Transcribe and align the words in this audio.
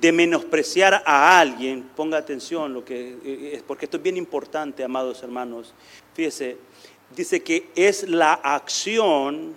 de 0.00 0.12
menospreciar 0.12 1.02
a 1.06 1.40
alguien, 1.40 1.90
ponga 1.96 2.18
atención, 2.18 2.74
lo 2.74 2.84
que, 2.84 3.16
eh, 3.24 3.62
porque 3.66 3.86
esto 3.86 3.96
es 3.96 4.02
bien 4.02 4.16
importante, 4.16 4.84
amados 4.84 5.22
hermanos. 5.22 5.74
Fíjese, 6.14 6.58
dice 7.14 7.42
que 7.42 7.70
es 7.74 8.08
la 8.08 8.34
acción 8.34 9.56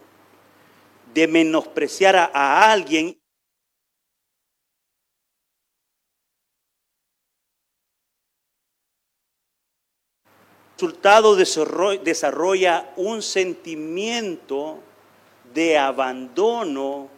de 1.13 1.27
menospreciar 1.27 2.15
a, 2.15 2.31
a 2.33 2.71
alguien 2.71 3.19
resultado 10.79 11.35
desarrolla 11.35 12.93
un 12.95 13.21
sentimiento 13.21 14.79
de 15.53 15.77
abandono 15.77 17.09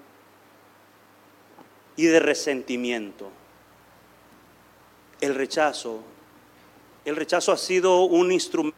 y 1.95 2.05
de 2.05 2.19
resentimiento. 2.19 3.29
El 5.19 5.35
rechazo. 5.35 6.01
El 7.05 7.15
rechazo 7.15 7.51
ha 7.51 7.57
sido 7.57 8.03
un 8.03 8.31
instrumento 8.31 8.77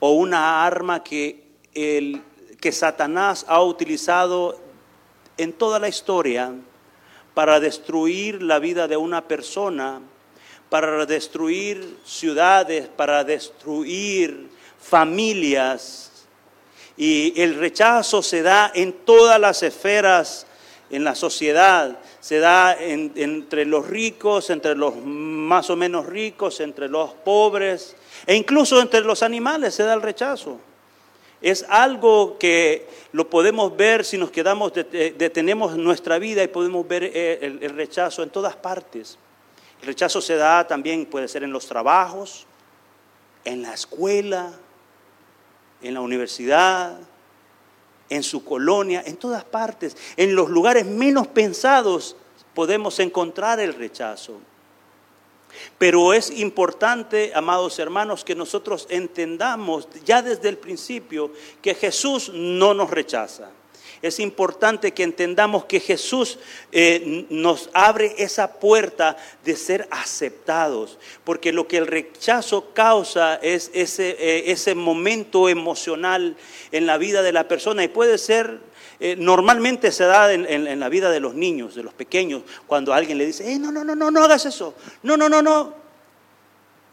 o 0.00 0.12
una 0.12 0.64
arma 0.64 1.02
que, 1.02 1.44
el, 1.74 2.22
que 2.60 2.72
Satanás 2.72 3.44
ha 3.48 3.62
utilizado 3.62 4.58
en 5.36 5.52
toda 5.52 5.78
la 5.78 5.88
historia 5.88 6.52
para 7.34 7.60
destruir 7.60 8.42
la 8.42 8.58
vida 8.58 8.88
de 8.88 8.96
una 8.96 9.26
persona, 9.26 10.00
para 10.68 11.06
destruir 11.06 11.98
ciudades, 12.04 12.88
para 12.88 13.24
destruir 13.24 14.50
familias. 14.78 16.26
Y 16.96 17.40
el 17.40 17.54
rechazo 17.54 18.22
se 18.22 18.42
da 18.42 18.72
en 18.74 18.92
todas 18.92 19.40
las 19.40 19.62
esferas 19.62 20.46
en 20.90 21.04
la 21.04 21.14
sociedad, 21.14 21.98
se 22.28 22.40
da 22.40 22.76
entre 22.78 23.64
los 23.64 23.88
ricos, 23.88 24.50
entre 24.50 24.76
los 24.76 24.96
más 25.02 25.70
o 25.70 25.76
menos 25.76 26.04
ricos, 26.04 26.60
entre 26.60 26.86
los 26.86 27.14
pobres 27.14 27.96
e 28.26 28.36
incluso 28.36 28.82
entre 28.82 29.00
los 29.00 29.22
animales 29.22 29.74
se 29.74 29.84
da 29.84 29.94
el 29.94 30.02
rechazo. 30.02 30.60
Es 31.40 31.64
algo 31.70 32.36
que 32.36 32.86
lo 33.12 33.30
podemos 33.30 33.74
ver 33.74 34.04
si 34.04 34.18
nos 34.18 34.30
quedamos, 34.30 34.74
detenemos 34.74 35.74
nuestra 35.78 36.18
vida 36.18 36.42
y 36.42 36.48
podemos 36.48 36.86
ver 36.86 37.04
eh, 37.04 37.38
el, 37.40 37.62
el 37.62 37.74
rechazo 37.74 38.22
en 38.22 38.28
todas 38.28 38.56
partes. 38.56 39.16
El 39.80 39.86
rechazo 39.86 40.20
se 40.20 40.34
da 40.34 40.66
también, 40.66 41.06
puede 41.06 41.28
ser 41.28 41.44
en 41.44 41.50
los 41.50 41.66
trabajos, 41.66 42.46
en 43.46 43.62
la 43.62 43.72
escuela, 43.72 44.52
en 45.80 45.94
la 45.94 46.02
universidad, 46.02 46.98
en 48.08 48.22
su 48.22 48.44
colonia, 48.44 49.02
en 49.06 49.16
todas 49.16 49.44
partes, 49.44 49.96
en 50.16 50.34
los 50.34 50.50
lugares 50.50 50.86
menos 50.86 51.26
pensados 51.26 52.16
podemos 52.54 52.98
encontrar 52.98 53.60
el 53.60 53.74
rechazo. 53.74 54.40
Pero 55.78 56.12
es 56.12 56.30
importante, 56.30 57.32
amados 57.34 57.78
hermanos, 57.78 58.24
que 58.24 58.34
nosotros 58.34 58.86
entendamos 58.90 59.88
ya 60.04 60.22
desde 60.22 60.48
el 60.48 60.58
principio 60.58 61.32
que 61.62 61.74
Jesús 61.74 62.30
no 62.34 62.74
nos 62.74 62.90
rechaza 62.90 63.50
es 64.02 64.20
importante 64.20 64.92
que 64.92 65.02
entendamos 65.02 65.64
que 65.64 65.80
Jesús 65.80 66.38
eh, 66.72 67.26
nos 67.30 67.70
abre 67.72 68.14
esa 68.18 68.58
puerta 68.58 69.16
de 69.44 69.56
ser 69.56 69.88
aceptados, 69.90 70.98
porque 71.24 71.52
lo 71.52 71.66
que 71.66 71.78
el 71.78 71.86
rechazo 71.86 72.72
causa 72.72 73.36
es 73.36 73.70
ese, 73.74 74.16
eh, 74.18 74.74
momento 74.74 75.48
emocional 75.48 76.36
en 76.72 76.86
la 76.86 76.98
vida 76.98 77.22
de 77.22 77.32
la 77.32 77.48
persona 77.48 77.84
y 77.84 77.88
puede 77.88 78.18
ser 78.18 78.60
eh, 79.00 79.14
normalmente 79.16 79.92
se 79.92 80.04
da 80.04 80.32
en, 80.32 80.80
la 80.80 80.88
vida 80.88 81.10
de 81.10 81.20
los 81.20 81.34
niños, 81.34 81.76
de 81.76 81.84
los 81.84 81.94
pequeños, 81.94 82.42
cuando 82.66 82.92
alguien 82.92 83.16
le 83.18 83.26
dice, 83.26 83.58
no, 83.58 83.70
no, 83.70 83.84
no, 83.84 83.94
no, 83.94 84.10
no 84.10 84.24
hagas 84.24 84.44
eso, 84.46 84.74
no, 85.04 85.16
no, 85.16 85.28
no, 85.28 85.40
no, 85.40 85.87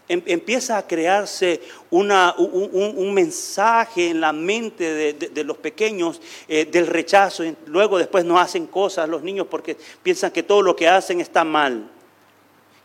empieza 0.07 0.77
a 0.77 0.85
crearse 0.85 1.61
un, 1.89 3.13
mensaje 3.13 4.09
en 4.09 4.21
la 4.21 4.31
mente 4.33 5.13
de, 5.13 5.43
los 5.43 5.57
pequeños 5.57 6.21
eh, 6.47 6.65
del 6.65 6.87
rechazo. 6.87 7.43
Luego 7.65 7.97
después 7.97 8.23
no 8.25 8.39
hacen 8.39 8.67
cosas 8.67 9.09
los 9.09 9.23
niños 9.23 9.47
porque 9.49 9.77
piensan 10.03 10.31
que 10.31 10.43
todo 10.43 10.61
lo 10.61 10.75
que 10.75 10.87
hacen 10.87 11.21
está 11.21 11.43
mal. 11.43 11.89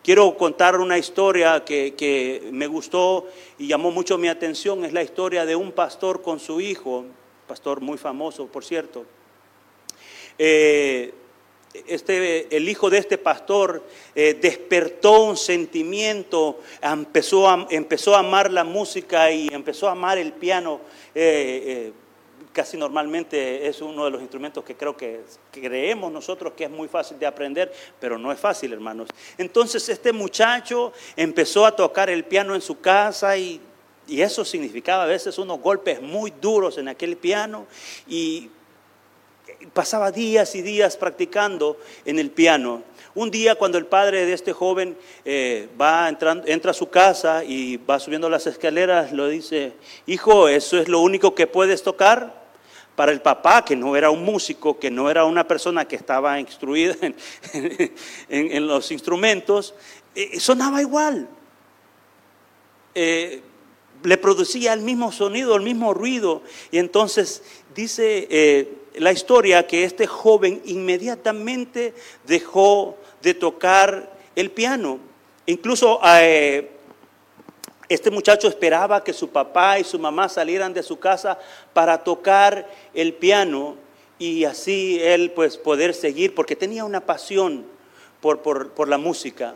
Quiero 0.02 0.34
contar 0.38 0.80
una 0.80 0.96
historia 0.96 1.62
que, 1.62 2.48
me 2.52 2.66
gustó 2.66 3.26
y 3.58 3.66
llamó 3.66 3.90
mucho 3.90 4.16
mi 4.16 4.28
atención. 4.28 4.84
Es 4.84 4.94
la 4.94 5.02
historia 5.02 5.44
de 5.44 5.54
un 5.54 5.72
pastor 5.72 6.22
con 6.22 6.40
su 6.40 6.60
hijo, 6.60 7.04
pastor 7.46 7.82
muy 7.82 7.98
famoso, 7.98 8.46
por 8.46 8.64
cierto. 8.64 9.04
Eh, 10.38 11.12
este, 11.72 12.54
el 12.56 12.68
hijo 12.68 12.90
de 12.90 12.98
este 12.98 13.16
pastor 13.16 13.84
eh, 14.14 14.34
despertó 14.40 15.22
un 15.22 15.36
sentimiento, 15.36 16.60
empezó 16.82 17.48
a, 17.48 17.66
empezó 17.70 18.16
a, 18.16 18.20
amar 18.20 18.50
la 18.50 18.64
música 18.64 19.30
y 19.30 19.48
empezó 19.52 19.88
a 19.88 19.92
amar 19.92 20.18
el 20.18 20.32
piano. 20.32 20.80
Eh, 21.14 21.62
eh, 21.66 21.92
casi 22.52 22.76
normalmente 22.76 23.68
es 23.68 23.80
uno 23.80 24.04
de 24.04 24.10
los 24.10 24.20
instrumentos 24.20 24.64
que 24.64 24.74
creo 24.74 24.96
que 24.96 25.20
creemos 25.52 26.10
nosotros 26.10 26.54
que 26.56 26.64
es 26.64 26.70
muy 26.70 26.88
fácil 26.88 27.18
de 27.20 27.26
aprender, 27.26 27.72
pero 28.00 28.18
no 28.18 28.32
es 28.32 28.40
fácil, 28.40 28.72
hermanos. 28.72 29.08
Entonces 29.38 29.88
este 29.88 30.12
muchacho 30.12 30.92
empezó 31.14 31.64
a 31.64 31.76
tocar 31.76 32.10
el 32.10 32.24
piano 32.24 32.56
en 32.56 32.60
su 32.60 32.80
casa 32.80 33.36
y, 33.36 33.60
y 34.08 34.20
eso 34.22 34.44
significaba 34.44 35.04
a 35.04 35.06
veces 35.06 35.38
unos 35.38 35.60
golpes 35.60 36.02
muy 36.02 36.32
duros 36.32 36.78
en 36.78 36.88
aquel 36.88 37.16
piano 37.16 37.68
y 38.08 38.50
pasaba 39.72 40.10
días 40.10 40.54
y 40.54 40.62
días 40.62 40.96
practicando 40.96 41.78
en 42.04 42.18
el 42.18 42.30
piano. 42.30 42.82
Un 43.14 43.30
día 43.30 43.56
cuando 43.56 43.78
el 43.78 43.86
padre 43.86 44.24
de 44.24 44.32
este 44.32 44.52
joven 44.52 44.96
eh, 45.24 45.68
va 45.80 46.08
entrando, 46.08 46.46
entra 46.46 46.70
a 46.70 46.74
su 46.74 46.88
casa 46.88 47.44
y 47.44 47.76
va 47.76 47.98
subiendo 47.98 48.30
las 48.30 48.46
escaleras, 48.46 49.12
lo 49.12 49.28
dice, 49.28 49.72
hijo, 50.06 50.48
¿eso 50.48 50.78
es 50.78 50.88
lo 50.88 51.00
único 51.00 51.34
que 51.34 51.46
puedes 51.46 51.82
tocar? 51.82 52.38
Para 52.96 53.12
el 53.12 53.20
papá, 53.22 53.64
que 53.64 53.76
no 53.76 53.96
era 53.96 54.10
un 54.10 54.24
músico, 54.24 54.78
que 54.78 54.90
no 54.90 55.10
era 55.10 55.24
una 55.24 55.46
persona 55.46 55.86
que 55.86 55.96
estaba 55.96 56.38
instruida 56.38 56.94
en, 58.28 58.66
los 58.66 58.90
instrumentos, 58.90 59.74
eh, 60.14 60.38
sonaba 60.38 60.82
igual. 60.82 61.28
Eh, 62.94 63.42
le 64.02 64.18
producía 64.18 64.72
el 64.72 64.80
mismo 64.80 65.12
sonido, 65.12 65.56
el 65.56 65.62
mismo 65.62 65.94
ruido. 65.94 66.42
Y 66.70 66.78
entonces 66.78 67.42
dice 67.74 68.79
la 68.94 69.12
historia 69.12 69.66
que 69.66 69.84
este 69.84 70.06
joven 70.06 70.60
inmediatamente 70.64 71.94
dejó 72.26 72.96
de 73.22 73.34
tocar 73.34 74.12
el 74.36 74.50
piano. 74.50 74.98
Incluso 75.46 76.00
eh, 76.04 76.70
este 77.88 78.10
muchacho 78.10 78.48
esperaba 78.48 79.02
que 79.02 79.12
su 79.12 79.30
papá 79.30 79.78
y 79.78 79.84
su 79.84 79.98
mamá 79.98 80.28
salieran 80.28 80.74
de 80.74 80.82
su 80.82 80.98
casa 80.98 81.38
para 81.72 82.02
tocar 82.04 82.68
el 82.94 83.14
piano 83.14 83.76
y 84.18 84.44
así 84.44 85.00
él 85.00 85.32
pues 85.32 85.56
poder 85.56 85.94
seguir, 85.94 86.34
porque 86.34 86.54
tenía 86.54 86.84
una 86.84 87.00
pasión 87.00 87.64
por, 88.20 88.40
por 88.42 88.88
la 88.88 88.98
música. 88.98 89.54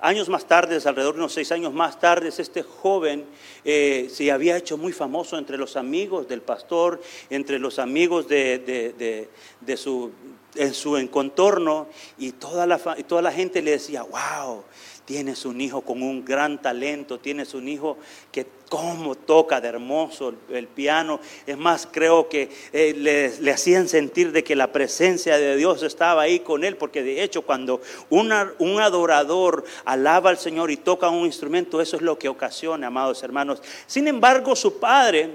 Años 0.00 0.28
más 0.28 0.46
tarde, 0.46 0.76
alrededor 0.84 1.14
de 1.14 1.20
unos 1.20 1.32
seis 1.32 1.50
años 1.52 1.72
más 1.72 1.98
tarde, 1.98 2.28
este 2.28 2.62
joven 2.62 3.24
eh, 3.64 4.08
se 4.12 4.30
había 4.30 4.58
hecho 4.58 4.76
muy 4.76 4.92
famoso 4.92 5.38
entre 5.38 5.56
los 5.56 5.74
amigos 5.74 6.28
del 6.28 6.42
pastor, 6.42 7.00
entre 7.30 7.58
los 7.58 7.78
amigos 7.78 8.28
de, 8.28 9.28
su, 9.76 10.10
en 10.54 10.74
su 10.74 10.98
encontorno, 10.98 11.86
y 12.18 12.32
toda 12.32 12.66
la, 12.66 12.78
toda 12.78 13.22
la 13.22 13.32
gente 13.32 13.62
le 13.62 13.70
decía, 13.70 14.02
wow, 14.02 14.64
Tienes 15.06 15.44
un 15.44 15.60
hijo 15.60 15.82
con 15.82 16.02
un 16.02 16.24
gran 16.24 16.60
talento, 16.60 17.20
tienes 17.20 17.54
un 17.54 17.68
hijo 17.68 17.96
que 18.32 18.44
cómo 18.68 19.14
toca 19.14 19.60
de 19.60 19.68
hermoso 19.68 20.34
el, 20.50 20.66
piano. 20.66 21.20
Es 21.46 21.56
más, 21.56 21.88
creo 21.88 22.28
que 22.28 22.50
eh, 22.72 22.92
le, 23.40 23.52
hacían 23.52 23.88
sentir 23.88 24.32
de 24.32 24.42
que 24.42 24.56
la 24.56 24.72
presencia 24.72 25.38
de 25.38 25.56
Dios 25.56 25.84
estaba 25.84 26.22
ahí 26.22 26.40
con 26.40 26.64
él, 26.64 26.76
porque 26.76 27.04
de 27.04 27.22
hecho 27.22 27.42
cuando 27.42 27.80
un 28.10 28.32
adorador 28.32 29.64
alaba 29.84 30.30
al 30.30 30.38
Señor 30.38 30.72
y 30.72 30.76
toca 30.76 31.08
un 31.08 31.24
instrumento, 31.24 31.80
eso 31.80 31.94
es 31.94 32.02
lo 32.02 32.18
que 32.18 32.28
ocasiona, 32.28 32.88
amados 32.88 33.22
hermanos. 33.22 33.62
Sin 33.86 34.08
embargo, 34.08 34.56
su 34.56 34.80
padre 34.80 35.30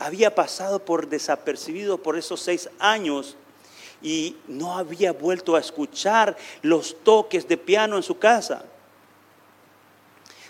había 0.00 0.34
pasado 0.34 0.84
por 0.84 1.08
desapercibido 1.08 1.98
por 1.98 2.18
esos 2.18 2.40
seis 2.40 2.68
años 2.80 3.36
y 4.02 4.34
no 4.48 4.76
había 4.76 5.12
vuelto 5.12 5.54
a 5.54 5.60
escuchar 5.60 6.36
los 6.62 6.96
toques 7.04 7.46
de 7.46 7.56
piano 7.56 7.96
en 7.96 8.02
su 8.02 8.18
casa. 8.18 8.64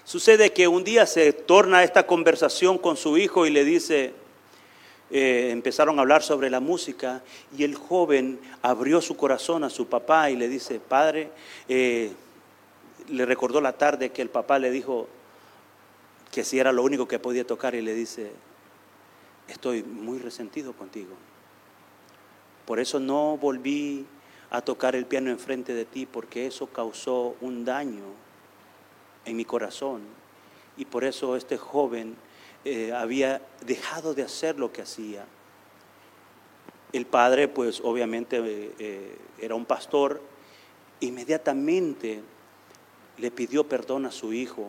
Sucede 0.05 0.53
que 0.53 0.67
un 0.67 0.83
día 0.83 1.07
se 1.07 1.33
torna 1.33 1.85
esta 1.85 2.07
conversación 2.07 2.79
con 2.79 2.97
su 2.97 3.17
hijo 3.19 3.47
y 3.47 3.51
le 3.51 3.65
dice, 3.65 4.15
eh, 5.11 5.51
empezaron 5.51 5.99
a 5.99 6.03
hablar 6.03 6.23
sobre 6.23 6.51
la 6.51 6.59
música 6.59 7.23
y 7.57 7.63
el 7.63 7.77
joven 7.77 8.41
abrió 8.63 9.01
su 9.01 9.17
corazón 9.17 9.63
a 9.63 9.71
su 9.71 9.87
papá 9.87 10.31
y 10.31 10.37
le 10.37 10.49
dice, 10.49 10.81
padre, 10.81 11.31
eh, 11.69 12.13
le 13.09 13.27
recordó 13.27 13.61
la 13.61 13.75
tarde 13.75 14.11
que 14.11 14.23
el 14.23 14.29
papá 14.29 14.59
le 14.59 14.71
dijo 14.71 15.09
que 16.33 16.45
si 16.45 16.59
era 16.59 16.73
lo 16.73 16.83
único 16.83 17.07
que 17.07 17.19
podía 17.19 17.47
tocar 17.47 17.75
y 17.75 17.83
le 17.83 17.95
dice, 17.95 18.33
estoy 19.47 19.85
muy 19.85 20.19
resentido 20.19 20.73
contigo. 20.73 21.15
Por 22.67 22.81
eso 22.81 22.99
no 22.99 23.37
volví 23.37 24.07
a 24.51 24.63
tocar 24.63 24.97
el 24.97 25.07
piano 25.07 25.31
enfrente 25.31 25.75
de 25.75 25.85
ti 25.85 26.07
porque 26.07 26.47
eso 26.47 26.67
causó 26.67 27.37
un 27.41 27.65
daño 27.65 28.22
en 29.25 29.37
mi 29.37 29.45
corazón. 29.45 30.03
Y 30.77 30.85
por 30.85 31.05
eso 31.05 31.37
este 31.37 31.59
joven 31.59 32.17
eh, 32.65 32.93
había 32.93 33.43
dejado 33.65 34.15
de 34.15 34.23
hacer 34.23 34.59
lo 34.59 34.73
que 34.73 34.83
hacía. 34.83 35.27
El 36.93 37.07
padre, 37.07 37.49
pues 37.49 37.81
obviamente 37.83 38.39
eh, 38.39 38.75
eh, 38.79 39.19
era 39.41 39.55
un 39.55 39.65
pastor, 39.65 40.21
inmediatamente 41.01 42.23
le 43.19 43.31
pidió 43.31 43.69
perdón 43.69 44.07
a 44.07 44.11
su 44.11 44.33
hijo 44.33 44.69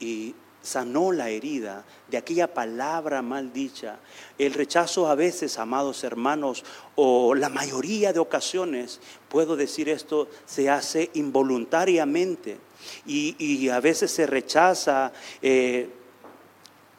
y 0.00 0.34
sanó 0.62 1.12
la 1.12 1.28
herida 1.28 1.84
de 2.08 2.16
aquella 2.16 2.54
palabra 2.54 3.20
mal 3.20 3.52
dicha. 3.52 3.98
El 4.38 4.54
rechazo 4.54 5.08
a 5.08 5.14
veces, 5.14 5.58
amados 5.58 6.04
hermanos, 6.04 6.64
o 6.94 7.34
la 7.34 7.48
mayoría 7.48 8.12
de 8.12 8.20
ocasiones, 8.20 9.00
puedo 9.28 9.56
decir 9.56 9.88
esto, 9.88 10.28
se 10.46 10.70
hace 10.70 11.10
involuntariamente 11.14 12.58
y, 13.06 13.68
a 13.68 13.80
veces 13.80 14.10
se 14.10 14.26
rechaza. 14.26 15.12
Eh, 15.42 15.90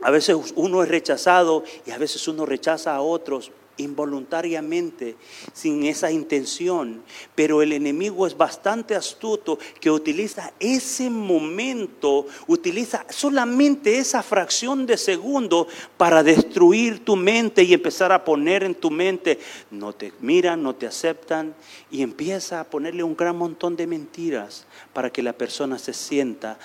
a 0.02 0.12
veces 0.12 0.36
uno 0.56 0.84
es 0.84 0.90
rechazado 0.90 1.64
y 1.86 1.92
a 1.92 1.98
veces 1.98 2.28
uno 2.28 2.46
rechaza 2.46 2.94
a 2.94 3.02
otros 3.02 3.52
involuntariamente, 3.78 5.16
sin 5.54 5.84
esa 5.86 6.12
intención. 6.12 7.04
Pero 7.36 7.62
el 7.62 7.74
enemigo 7.74 8.28
es 8.28 8.38
bastante 8.38 8.96
astuto 8.96 9.60
que 9.80 9.92
utiliza 9.92 10.54
ese 10.60 11.10
momento, 11.10 12.28
utiliza 12.48 13.06
solamente 13.10 13.98
esa 13.98 14.24
fracción 14.24 14.86
de 14.86 14.98
segundo 14.98 15.68
para 15.98 16.24
destruir 16.24 17.04
tu 17.04 17.16
mente 17.16 17.64
y 17.64 17.74
empezar 17.74 18.12
a 18.12 18.24
poner 18.24 18.64
en 18.64 18.76
tu 18.76 18.92
mente, 18.92 19.40
no 19.72 19.94
te 19.94 20.14
miran, 20.22 20.62
no 20.62 20.76
te 20.76 20.88
aceptan, 20.88 21.56
y 21.92 22.02
empieza 22.02 22.60
a 22.60 22.64
ponerle 22.64 23.04
un 23.04 23.16
gran 23.16 23.38
montón 23.38 23.76
de 23.76 23.88
mentiras 23.88 24.66
para 24.94 25.10
que 25.12 25.24
la 25.24 25.34
persona 25.34 25.78
se 25.80 25.94
sienta 25.94 26.60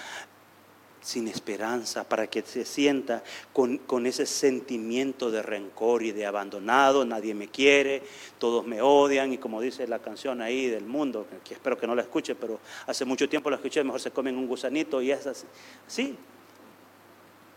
sin 1.09 1.27
esperanza, 1.27 2.05
para 2.05 2.27
que 2.27 2.43
se 2.43 2.67
sienta 2.67 3.23
con, 3.55 4.05
ese 4.05 4.27
sentimiento 4.27 5.31
de 5.31 5.41
rencor 5.41 6.03
y 6.03 6.13
de 6.13 6.27
abandonado, 6.27 7.07
nadie 7.07 7.33
me 7.33 7.49
quiere, 7.49 8.03
todos 8.39 8.67
me 8.67 8.83
odian, 8.83 9.33
y 9.33 9.39
como 9.39 9.63
dice 9.63 9.89
la 9.89 10.01
canción 10.01 10.43
ahí 10.43 10.69
del 10.69 10.85
mundo, 10.85 11.27
que 11.47 11.55
espero 11.55 11.79
que 11.79 11.87
no 11.87 11.95
la 11.95 12.03
escuche, 12.03 12.35
pero 12.35 12.61
hace 12.87 13.07
mucho 13.07 13.27
tiempo 13.27 13.49
la 13.49 13.57
escuché, 13.57 13.83
mejor 13.83 14.03
se 14.03 14.11
comen 14.11 14.37
un 14.37 14.47
gusanito 14.47 15.01
y 15.01 15.11
es 15.11 15.27
así. 15.27 15.47
¿Sí? 15.87 16.15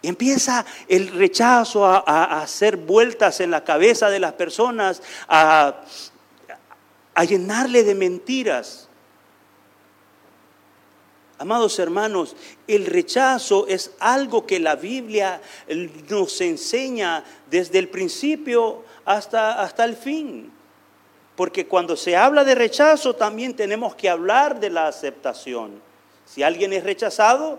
Y 0.01 0.07
empieza 0.07 0.65
el 0.87 1.09
rechazo 1.09 1.85
a, 1.85 2.41
hacer 2.41 2.77
vueltas 2.77 3.41
en 3.41 3.51
la 3.51 3.65
cabeza 3.65 4.09
de 4.09 4.21
las 4.21 4.31
personas, 4.31 5.03
a 5.27 5.83
llenarle 7.27 7.83
de 7.83 7.95
mentiras. 7.95 8.87
Amados 11.41 11.79
hermanos, 11.79 12.35
el 12.67 12.85
rechazo 12.85 13.65
es 13.65 13.95
algo 13.97 14.45
que 14.45 14.59
la 14.59 14.75
Biblia 14.75 15.41
nos 16.07 16.39
enseña 16.39 17.23
desde 17.49 17.79
el 17.79 17.89
principio 17.89 18.83
hasta, 19.05 19.59
hasta 19.59 19.83
el 19.85 19.95
fin. 19.95 20.51
Porque 21.35 21.65
cuando 21.65 21.97
se 21.97 22.15
habla 22.15 22.43
de 22.43 22.53
rechazo 22.53 23.15
también 23.15 23.55
tenemos 23.55 23.95
que 23.95 24.07
hablar 24.07 24.59
de 24.59 24.69
la 24.69 24.85
aceptación. 24.85 25.81
Si 26.27 26.43
alguien 26.43 26.73
es 26.73 26.83
rechazado, 26.83 27.57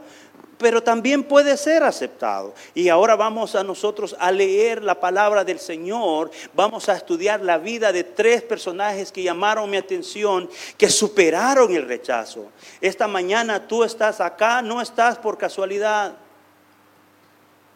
pero 0.63 0.83
también 0.83 1.25
puede 1.25 1.57
ser 1.57 1.83
aceptado. 1.83 2.55
Y 2.73 2.89
ahora 2.89 3.17
vamos 3.17 3.55
a 3.55 3.65
nosotros 3.65 4.17
a 4.19 4.31
leer 4.31 4.83
la 4.83 4.99
palabra 4.99 5.45
del 5.45 5.59
Señor, 5.59 6.31
vamos 6.55 6.89
a 6.89 6.97
estudiar 6.97 7.43
la 7.43 7.59
vida 7.59 7.93
de 7.93 8.05
tres 8.05 8.43
personajes 8.43 9.13
que 9.13 9.23
llamaron 9.23 9.69
mi 9.69 9.77
atención, 9.77 10.49
que 10.79 10.89
superaron 10.89 11.75
el 11.75 11.87
rechazo. 11.87 12.47
Esta 12.81 13.09
mañana 13.09 13.67
tú 13.67 13.83
estás 13.83 14.21
acá, 14.21 14.63
no 14.63 14.81
estás 14.81 15.19
por 15.19 15.37
casualidad 15.37 16.15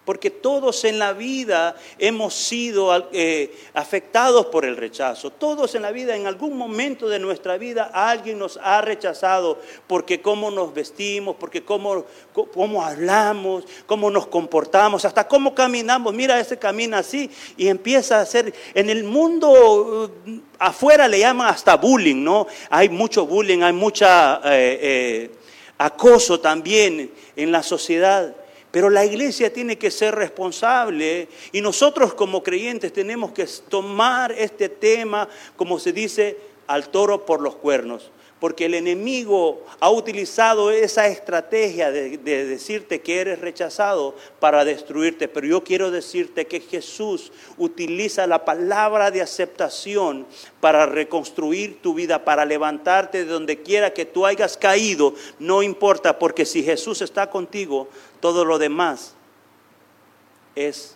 porque 0.06 0.30
todos 0.30 0.84
en 0.84 1.00
la 1.00 1.12
vida 1.12 1.74
hemos 1.98 2.32
sido 2.32 3.08
eh, 3.12 3.52
afectados 3.74 4.46
por 4.46 4.64
el 4.64 4.76
rechazo. 4.76 5.30
Todos 5.30 5.74
en 5.74 5.82
la 5.82 5.90
vida, 5.90 6.16
en 6.16 6.28
algún 6.28 6.56
momento 6.56 7.08
de 7.08 7.18
nuestra 7.18 7.58
vida, 7.58 7.90
alguien 7.92 8.38
nos 8.38 8.56
ha 8.62 8.80
rechazado 8.80 9.58
porque 9.88 10.22
cómo 10.22 10.52
nos 10.52 10.72
vestimos, 10.72 11.34
porque 11.38 11.64
cómo, 11.64 12.04
cómo 12.32 12.84
hablamos, 12.84 13.64
cómo 13.86 14.08
nos 14.08 14.28
comportamos, 14.28 15.04
hasta 15.04 15.26
cómo 15.26 15.56
caminamos. 15.56 16.14
Mira, 16.14 16.38
ese 16.38 16.56
camina 16.56 16.98
así 16.98 17.28
y 17.56 17.66
empieza 17.66 18.20
a 18.20 18.26
ser, 18.26 18.54
en 18.74 18.88
el 18.88 19.02
mundo 19.02 19.50
uh, 20.24 20.40
afuera 20.60 21.08
le 21.08 21.18
llaman 21.18 21.48
hasta 21.48 21.74
bullying, 21.74 22.22
¿no? 22.22 22.46
Hay 22.70 22.88
mucho 22.88 23.26
bullying, 23.26 23.62
hay 23.62 23.72
mucha 23.72 24.40
eh, 24.44 24.78
eh, 24.80 25.30
acoso 25.78 26.38
también 26.38 27.10
en 27.34 27.50
la 27.50 27.64
sociedad. 27.64 28.32
Pero 28.76 28.90
la 28.90 29.06
iglesia 29.06 29.50
tiene 29.50 29.78
que 29.78 29.90
ser 29.90 30.14
responsable 30.14 31.28
y 31.50 31.62
nosotros 31.62 32.12
como 32.12 32.42
creyentes 32.42 32.92
tenemos 32.92 33.32
que 33.32 33.46
tomar 33.70 34.32
este 34.32 34.68
tema, 34.68 35.30
como 35.56 35.78
se 35.78 35.94
dice, 35.94 36.36
al 36.66 36.90
toro 36.90 37.24
por 37.24 37.40
los 37.40 37.56
cuernos 37.56 38.10
porque 38.46 38.66
el 38.66 38.74
enemigo 38.74 39.64
ha 39.80 39.90
utilizado 39.90 40.70
esa 40.70 41.08
estrategia 41.08 41.90
de, 41.90 42.16
decirte 42.16 43.00
que 43.00 43.20
eres 43.20 43.40
rechazado 43.40 44.14
para 44.38 44.64
destruirte. 44.64 45.26
Pero 45.26 45.48
yo 45.48 45.64
quiero 45.64 45.90
decirte 45.90 46.46
que 46.46 46.60
Jesús 46.60 47.32
utiliza 47.58 48.24
la 48.28 48.44
palabra 48.44 49.10
de 49.10 49.20
aceptación 49.20 50.28
para 50.60 50.86
reconstruir 50.86 51.82
tu 51.82 51.94
vida, 51.94 52.24
para 52.24 52.44
levantarte 52.44 53.24
de 53.24 53.32
donde 53.32 53.62
quiera 53.62 53.92
que 53.92 54.04
tú 54.04 54.24
hayas 54.24 54.56
caído. 54.56 55.14
No 55.40 55.64
importa, 55.64 56.16
porque 56.16 56.46
si 56.46 56.62
Jesús 56.62 57.02
está 57.02 57.28
contigo, 57.28 57.88
todo 58.20 58.44
lo 58.44 58.60
demás 58.60 59.16
es 60.54 60.94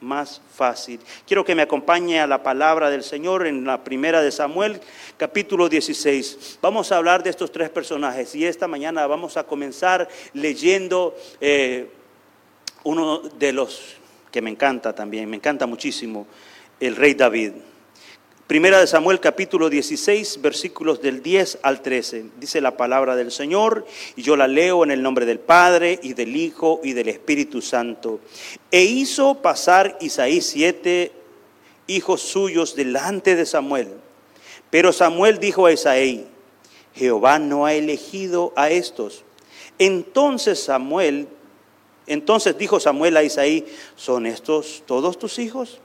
más 0.00 0.40
fácil. 0.54 1.00
Quiero 1.26 1.44
que 1.44 1.54
me 1.54 1.62
acompañe 1.62 2.20
a 2.20 2.26
la 2.26 2.42
palabra 2.42 2.90
del 2.90 3.02
Señor 3.02 3.46
en 3.46 3.64
la 3.64 3.82
primera 3.84 4.22
de 4.22 4.30
Samuel, 4.30 4.80
capítulo 5.16 5.68
16. 5.68 6.58
Vamos 6.62 6.92
a 6.92 6.96
hablar 6.96 7.22
de 7.22 7.30
estos 7.30 7.52
tres 7.52 7.70
personajes 7.70 8.34
y 8.34 8.44
esta 8.44 8.68
mañana 8.68 9.06
vamos 9.06 9.36
a 9.36 9.44
comenzar 9.44 10.08
leyendo 10.32 11.16
eh, 11.40 11.90
uno 12.84 13.18
de 13.20 13.52
los 13.52 13.96
que 14.30 14.42
me 14.42 14.50
encanta 14.50 14.94
también, 14.94 15.28
me 15.30 15.36
encanta 15.36 15.66
muchísimo, 15.66 16.26
el 16.78 16.96
rey 16.96 17.14
David. 17.14 17.52
Primera 18.46 18.78
de 18.78 18.86
Samuel 18.86 19.18
capítulo 19.18 19.68
16 19.68 20.40
versículos 20.40 21.02
del 21.02 21.20
10 21.20 21.58
al 21.62 21.82
13. 21.82 22.26
Dice 22.38 22.60
la 22.60 22.76
palabra 22.76 23.16
del 23.16 23.32
Señor 23.32 23.84
y 24.14 24.22
yo 24.22 24.36
la 24.36 24.46
leo 24.46 24.84
en 24.84 24.92
el 24.92 25.02
nombre 25.02 25.26
del 25.26 25.40
Padre 25.40 25.98
y 26.00 26.14
del 26.14 26.36
Hijo 26.36 26.80
y 26.84 26.92
del 26.92 27.08
Espíritu 27.08 27.60
Santo. 27.60 28.20
E 28.70 28.84
hizo 28.84 29.42
pasar 29.42 29.98
Isaí 30.00 30.40
siete 30.40 31.10
hijos 31.88 32.22
suyos 32.22 32.76
delante 32.76 33.34
de 33.34 33.46
Samuel. 33.46 33.88
Pero 34.70 34.92
Samuel 34.92 35.40
dijo 35.40 35.66
a 35.66 35.72
Isaí, 35.72 36.28
Jehová 36.94 37.40
no 37.40 37.66
ha 37.66 37.74
elegido 37.74 38.52
a 38.54 38.70
estos. 38.70 39.24
Entonces 39.76 40.62
Samuel, 40.62 41.26
entonces 42.06 42.56
dijo 42.56 42.78
Samuel 42.78 43.16
a 43.16 43.24
Isaí, 43.24 43.66
¿son 43.96 44.24
estos 44.24 44.84
todos 44.86 45.18
tus 45.18 45.40
hijos? 45.40 45.80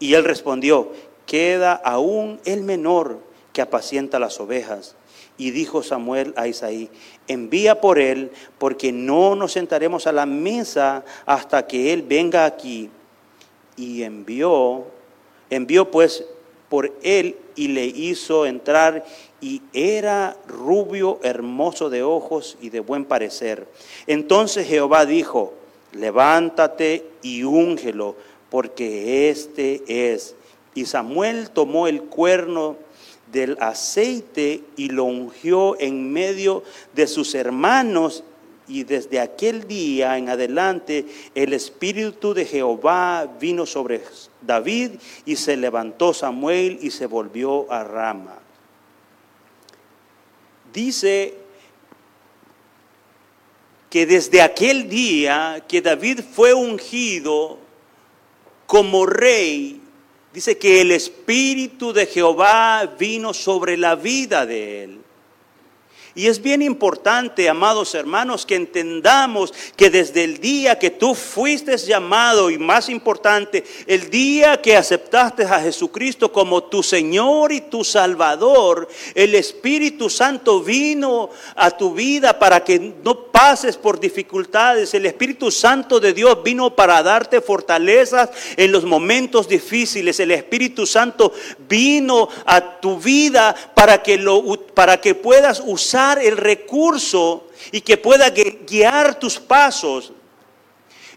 Y 0.00 0.14
él 0.14 0.24
respondió, 0.24 0.90
queda 1.26 1.74
aún 1.74 2.40
el 2.44 2.62
menor 2.62 3.18
que 3.52 3.62
apacienta 3.62 4.18
las 4.18 4.40
ovejas. 4.40 4.96
Y 5.38 5.50
dijo 5.50 5.82
Samuel 5.82 6.34
a 6.36 6.46
Isaí, 6.46 6.90
envía 7.26 7.80
por 7.80 7.98
él, 7.98 8.30
porque 8.58 8.92
no 8.92 9.34
nos 9.34 9.52
sentaremos 9.52 10.06
a 10.06 10.12
la 10.12 10.26
mesa 10.26 11.04
hasta 11.26 11.66
que 11.66 11.92
él 11.92 12.02
venga 12.02 12.44
aquí. 12.44 12.90
Y 13.76 14.02
envió, 14.02 14.84
envió 15.50 15.90
pues 15.90 16.24
por 16.68 16.92
él 17.02 17.36
y 17.54 17.68
le 17.68 17.84
hizo 17.84 18.46
entrar 18.46 19.04
y 19.40 19.62
era 19.72 20.36
rubio, 20.46 21.18
hermoso 21.22 21.90
de 21.90 22.02
ojos 22.02 22.56
y 22.60 22.70
de 22.70 22.80
buen 22.80 23.04
parecer. 23.04 23.66
Entonces 24.06 24.66
Jehová 24.66 25.04
dijo, 25.04 25.52
levántate 25.92 27.04
y 27.22 27.42
úngelo, 27.42 28.16
porque 28.50 29.30
este 29.30 29.82
es 29.86 30.36
y 30.74 30.86
Samuel 30.86 31.50
tomó 31.50 31.86
el 31.86 32.02
cuerno 32.02 32.76
del 33.30 33.56
aceite 33.60 34.62
y 34.76 34.88
lo 34.88 35.04
ungió 35.04 35.78
en 35.80 36.12
medio 36.12 36.62
de 36.92 37.06
sus 37.06 37.34
hermanos 37.34 38.24
Y 38.68 38.84
desde 38.84 39.20
aquel 39.20 39.66
día 39.66 40.16
en 40.16 40.28
adelante 40.28 41.04
el 41.34 41.52
Espíritu 41.52 42.32
de 42.32 42.46
Jehová 42.46 43.28
vino 43.40 43.66
sobre 43.66 44.02
David 44.40 44.92
y 45.26 45.36
se 45.36 45.56
levantó 45.56 46.14
Samuel 46.14 46.78
y 46.80 46.90
se 46.90 47.06
volvió 47.06 47.70
a 47.70 47.82
Rama. 47.84 48.38
Dice 50.72 51.34
que 53.90 54.06
desde 54.06 54.40
aquel 54.40 54.88
día 54.88 55.62
que 55.68 55.82
David 55.82 56.20
fue 56.20 56.54
ungido 56.54 57.58
como 58.66 59.04
rey, 59.04 59.81
dice 60.32 60.58
que 60.58 60.80
el 60.80 60.92
Espíritu 60.92 61.92
de 61.92 62.06
Jehová 62.06 62.86
vino 62.98 63.34
sobre 63.34 63.76
la 63.76 63.94
vida 63.94 64.46
de 64.46 64.84
él. 64.84 65.01
Y 66.14 66.26
es 66.26 66.42
bien 66.42 66.62
importante, 66.62 67.48
amados 67.48 67.94
hermanos, 67.94 68.44
que 68.44 68.54
entendamos 68.54 69.52
que 69.76 69.90
desde 69.90 70.24
el 70.24 70.38
día 70.38 70.78
que 70.78 70.90
tú 70.90 71.14
fuiste 71.14 71.72
llamado, 71.78 72.50
y 72.50 72.58
más 72.58 72.88
importante, 72.88 73.64
el 73.86 74.10
día 74.10 74.60
que 74.60 74.76
aceptaste 74.76 75.44
a 75.44 75.60
Jesucristo 75.60 76.32
como 76.32 76.64
tu 76.64 76.82
Señor 76.82 77.52
y 77.52 77.62
tu 77.62 77.84
Salvador, 77.84 78.88
el 79.14 79.34
Espíritu 79.34 80.10
Santo 80.10 80.60
vino 80.60 81.30
a 81.56 81.70
tu 81.70 81.94
vida 81.94 82.38
para 82.38 82.62
que 82.62 82.78
no 82.78 83.26
pases 83.26 83.76
por 83.76 83.98
dificultades. 83.98 84.92
El 84.94 85.06
Espíritu 85.06 85.50
Santo 85.50 86.00
de 86.00 86.12
Dios 86.12 86.42
vino 86.42 86.74
para 86.74 87.02
darte 87.02 87.40
fortalezas 87.40 88.30
en 88.56 88.72
los 88.72 88.84
momentos 88.84 89.48
difíciles. 89.48 90.20
El 90.20 90.32
Espíritu 90.32 90.86
Santo 90.86 91.32
vino 91.68 92.28
a 92.44 92.80
tu 92.80 92.98
vida 92.98 93.54
para 93.82 94.00
que, 94.00 94.16
lo, 94.16 94.44
para 94.74 95.00
que 95.00 95.16
puedas 95.16 95.60
usar 95.66 96.20
el 96.20 96.36
recurso 96.36 97.48
y 97.72 97.80
que 97.80 97.96
pueda 97.96 98.30
guiar 98.30 99.18
tus 99.18 99.40
pasos. 99.40 100.12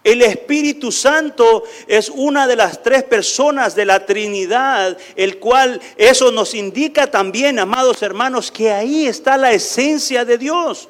El 0.04 0.24
Espíritu 0.24 0.92
Santo 0.92 1.64
es 1.86 2.10
una 2.10 2.48
de 2.48 2.56
las 2.56 2.82
tres 2.82 3.04
personas 3.04 3.76
de 3.76 3.86
la 3.86 4.04
Trinidad, 4.04 4.98
el 5.16 5.38
cual 5.38 5.80
eso 5.96 6.32
nos 6.32 6.56
indica 6.56 7.06
también, 7.06 7.60
amados 7.60 8.02
hermanos, 8.02 8.50
que 8.50 8.72
ahí 8.72 9.06
está 9.06 9.38
la 9.38 9.52
esencia 9.52 10.26
de 10.26 10.40
Dios. 10.40 10.90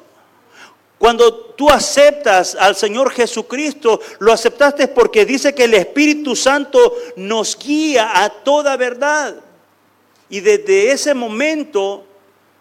Cuando 0.96 1.30
tú 1.56 1.68
aceptas 1.68 2.54
al 2.54 2.74
Señor 2.74 3.10
Jesucristo, 3.10 4.00
lo 4.18 4.32
aceptaste 4.32 4.88
porque 4.88 5.26
dice 5.26 5.54
que 5.54 5.64
el 5.64 5.74
Espíritu 5.74 6.34
Santo 6.34 6.94
nos 7.16 7.58
guía 7.58 8.12
a 8.14 8.30
toda 8.30 8.78
verdad. 8.78 9.42
Y 10.28 10.40
desde 10.40 10.90
ese 10.90 11.14
momento 11.14 12.06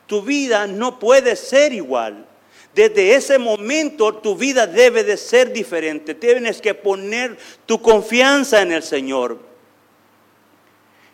tu 0.08 0.22
vida 0.22 0.68
no 0.68 1.00
puede 1.00 1.36
ser 1.36 1.74
igual. 1.74 2.26
Desde 2.74 3.16
ese 3.16 3.40
momento 3.40 4.16
tu 4.16 4.36
vida 4.36 4.68
debe 4.68 5.04
de 5.04 5.18
ser 5.18 5.52
diferente. 5.52 6.14
Tienes 6.14 6.62
que 6.62 6.74
poner 6.74 7.38
tu 7.66 7.82
confianza 7.82 8.62
en 8.62 8.72
el 8.72 8.84
Señor. 8.84 9.40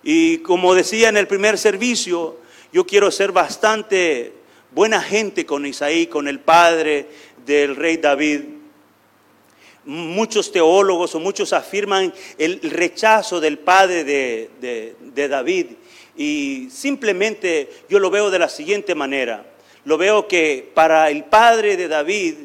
Y 0.03 0.39
como 0.39 0.74
decía 0.74 1.10
en 1.10 1.17
el 1.17 1.27
primer 1.27 1.58
servicio, 1.58 2.38
yo 2.74 2.86
quiero 2.86 3.12
ser 3.12 3.31
bastante 3.31 4.34
buena 4.72 5.01
gente 5.01 5.46
con 5.46 5.65
Isaí, 5.65 6.08
con 6.08 6.27
el 6.27 6.39
padre 6.39 7.08
del 7.46 7.75
rey 7.75 7.98
David. 7.98 8.41
Muchos 9.86 10.51
teólogos 10.51 11.13
o 11.15 11.20
muchos 11.20 11.53
afirman 11.53 12.13
el 12.38 12.60
rechazo 12.62 13.39
del 13.39 13.60
padre 13.60 14.03
de, 14.03 14.50
de 14.60 15.27
David 15.27 15.67
y 16.21 16.69
simplemente 16.69 17.67
yo 17.89 17.97
lo 17.97 18.11
veo 18.11 18.29
de 18.29 18.37
la 18.37 18.47
siguiente 18.47 18.93
manera. 18.93 19.43
Lo 19.85 19.97
veo 19.97 20.27
que 20.27 20.69
para 20.75 21.09
el 21.09 21.23
padre 21.23 21.75
de 21.77 21.87
David, 21.87 22.35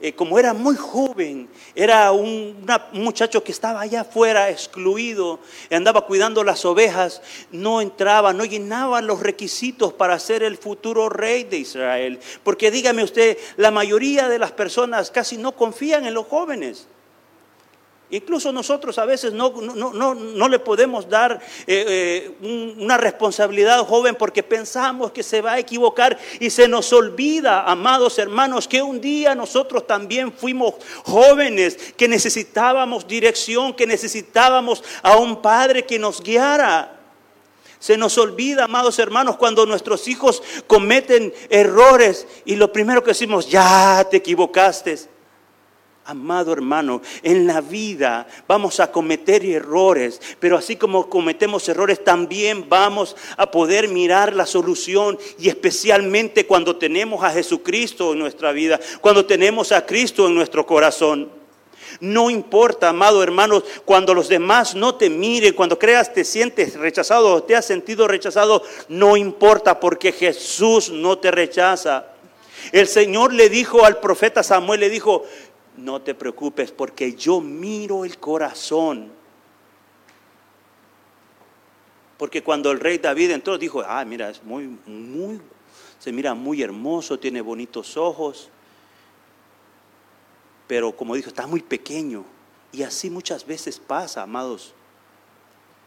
eh, 0.00 0.14
como 0.14 0.38
era 0.38 0.54
muy 0.54 0.74
joven, 0.74 1.46
era 1.74 2.12
un, 2.12 2.66
muchacho 2.94 3.44
que 3.44 3.52
estaba 3.52 3.82
allá 3.82 4.00
afuera 4.00 4.48
excluido, 4.48 5.38
andaba 5.70 6.06
cuidando 6.06 6.42
las 6.44 6.64
ovejas, 6.64 7.20
no 7.52 7.82
entraba, 7.82 8.32
no 8.32 8.46
llenaba 8.46 9.02
los 9.02 9.20
requisitos 9.20 9.92
para 9.92 10.18
ser 10.18 10.42
el 10.42 10.56
futuro 10.56 11.10
rey 11.10 11.44
de 11.44 11.58
Israel. 11.58 12.18
Porque 12.42 12.70
dígame 12.70 13.04
usted, 13.04 13.36
la 13.58 13.70
mayoría 13.70 14.30
de 14.30 14.38
las 14.38 14.52
personas 14.52 15.10
casi 15.10 15.36
no 15.36 15.52
confían 15.52 16.06
en 16.06 16.14
los 16.14 16.26
jóvenes. 16.26 16.88
Incluso 18.08 18.52
nosotros 18.52 18.98
a 18.98 19.04
veces 19.04 19.32
no, 19.32 19.50
no, 19.50 20.48
le 20.48 20.58
podemos 20.60 21.08
dar 21.08 21.40
eh, 21.66 22.30
eh, 22.40 22.74
una 22.78 22.96
responsabilidad 22.96 23.84
joven 23.84 24.14
porque 24.14 24.44
pensamos 24.44 25.10
que 25.10 25.24
se 25.24 25.40
va 25.40 25.54
a 25.54 25.58
equivocar 25.58 26.16
y 26.38 26.50
se 26.50 26.68
nos 26.68 26.92
olvida, 26.92 27.64
amados 27.64 28.20
hermanos, 28.20 28.68
que 28.68 28.80
un 28.80 29.00
día 29.00 29.34
nosotros 29.34 29.88
también 29.88 30.32
fuimos 30.32 30.74
jóvenes, 31.02 31.76
que 31.96 32.06
necesitábamos 32.06 33.08
dirección, 33.08 33.74
que 33.74 33.88
necesitábamos 33.88 34.84
a 35.02 35.16
un 35.16 35.42
padre 35.42 35.84
que 35.84 35.98
nos 35.98 36.22
guiara. 36.22 36.92
Se 37.80 37.96
nos 37.96 38.16
olvida, 38.18 38.64
amados 38.64 39.00
hermanos, 39.00 39.36
cuando 39.36 39.66
nuestros 39.66 40.06
hijos 40.06 40.44
cometen 40.68 41.34
errores 41.50 42.28
y 42.44 42.54
lo 42.54 42.72
primero 42.72 43.02
que 43.02 43.10
decimos, 43.10 43.50
ya 43.50 44.06
te 44.08 44.18
equivocaste. 44.18 45.15
Amado 46.08 46.52
hermano, 46.52 47.02
en 47.24 47.48
la 47.48 47.60
vida 47.60 48.28
vamos 48.46 48.78
a 48.78 48.92
cometer 48.92 49.44
errores, 49.44 50.20
pero 50.38 50.56
así 50.56 50.76
como 50.76 51.10
cometemos 51.10 51.68
errores, 51.68 52.04
también 52.04 52.68
vamos 52.68 53.16
a 53.36 53.50
poder 53.50 53.88
mirar 53.88 54.32
la 54.32 54.46
solución 54.46 55.18
y 55.36 55.48
especialmente 55.48 56.46
cuando 56.46 56.76
tenemos 56.76 57.24
a 57.24 57.30
Jesucristo 57.30 58.12
en 58.12 58.20
nuestra 58.20 58.52
vida, 58.52 58.78
cuando 59.00 59.26
tenemos 59.26 59.72
a 59.72 59.84
Cristo 59.84 60.28
en 60.28 60.36
nuestro 60.36 60.64
corazón. 60.64 61.28
No 61.98 62.30
importa, 62.30 62.90
amado 62.90 63.20
hermano, 63.20 63.64
cuando 63.84 64.14
los 64.14 64.28
demás 64.28 64.76
no 64.76 64.94
te 64.94 65.10
miren, 65.10 65.54
cuando 65.54 65.76
creas 65.76 66.14
te 66.14 66.24
sientes 66.24 66.74
rechazado 66.74 67.34
o 67.34 67.42
te 67.42 67.56
has 67.56 67.64
sentido 67.64 68.06
rechazado, 68.06 68.62
no 68.88 69.16
importa 69.16 69.80
porque 69.80 70.12
Jesús 70.12 70.88
no 70.88 71.18
te 71.18 71.32
rechaza. 71.32 72.12
El 72.72 72.88
Señor 72.88 73.32
le 73.32 73.48
dijo 73.48 73.84
al 73.84 74.00
profeta 74.00 74.42
Samuel, 74.42 74.80
le 74.80 74.90
dijo, 74.90 75.24
no 75.76 76.00
te 76.00 76.14
preocupes 76.14 76.72
porque 76.72 77.14
yo 77.14 77.40
miro 77.40 78.04
el 78.04 78.18
corazón. 78.18 79.12
Porque 82.18 82.42
cuando 82.42 82.70
el 82.70 82.80
rey 82.80 82.98
David 82.98 83.30
entró, 83.32 83.58
dijo, 83.58 83.82
ah, 83.86 84.04
mira, 84.04 84.30
es 84.30 84.42
muy, 84.42 84.78
muy, 84.86 85.40
se 85.98 86.12
mira 86.12 86.34
muy 86.34 86.62
hermoso, 86.62 87.18
tiene 87.18 87.40
bonitos 87.40 87.96
ojos. 87.96 88.48
Pero 90.66 90.96
como 90.96 91.14
dijo, 91.14 91.28
está 91.28 91.46
muy 91.46 91.60
pequeño. 91.60 92.24
Y 92.72 92.82
así 92.82 93.10
muchas 93.10 93.46
veces 93.46 93.78
pasa, 93.78 94.22
amados, 94.22 94.74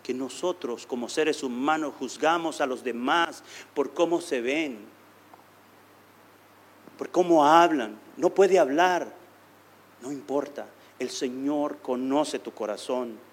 que 0.04 0.14
nosotros 0.14 0.86
como 0.86 1.10
seres 1.10 1.44
humanos 1.44 1.94
juzgamos 2.00 2.62
a 2.62 2.66
los 2.66 2.84
demás 2.84 3.44
por 3.74 3.94
cómo 3.94 4.22
se 4.22 4.42
ven, 4.42 4.80
por 6.98 7.10
cómo 7.10 7.46
hablan. 7.46 8.00
No 8.18 8.30
puede 8.30 8.60
hablar, 8.60 9.19
no 10.02 10.12
importa, 10.12 10.68
el 11.00 11.10
Señor 11.10 11.78
conoce 11.82 12.40
tu 12.40 12.52
corazón. 12.52 13.30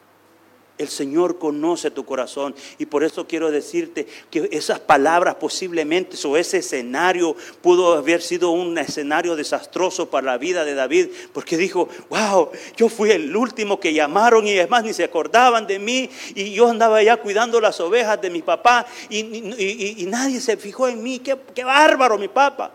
El 0.79 0.89
Señor 0.89 1.39
conoce 1.39 1.91
tu 1.91 2.05
corazón 2.05 2.55
y 2.77 2.85
por 2.85 3.03
eso 3.03 3.27
quiero 3.27 3.51
decirte 3.51 4.07
que 4.31 4.51
esas 4.53 4.79
palabras 4.79 5.37
posiblemente 5.37 6.19
o 6.27 6.37
ese 6.37 6.59
escenario 6.59 7.35
pudo 7.63 7.95
haber 7.95 8.21
sido 8.21 8.51
un 8.51 8.77
escenario 8.77 9.37
desastroso 9.37 10.11
para 10.11 10.27
la 10.27 10.37
vida 10.37 10.67
de 10.67 10.75
David 10.75 11.09
porque 11.33 11.57
dijo, 11.57 11.89
wow, 12.11 12.51
yo 12.77 12.91
fui 12.91 13.11
el 13.11 13.35
último 13.35 13.81
que 13.81 13.95
llamaron 13.95 14.47
y 14.47 14.51
es 14.51 14.69
más 14.69 14.85
ni 14.85 14.93
se 14.93 15.05
acordaban 15.05 15.67
de 15.67 15.79
mí 15.79 16.11
y 16.35 16.53
yo 16.53 16.69
andaba 16.69 16.99
allá 16.99 17.17
cuidando 17.17 17.59
las 17.59 17.81
ovejas 17.81 18.21
de 18.21 18.29
mi 18.29 18.43
papá 18.43 18.85
y, 19.09 20.05
nadie 20.09 20.43
se 20.43 20.59
fijó 20.59 20.89
en 20.89 21.03
mí, 21.03 21.21
qué, 21.21 21.39
qué 21.55 21.65
bárbaro 21.65 22.19
mi 22.19 22.29
papá 22.29 22.71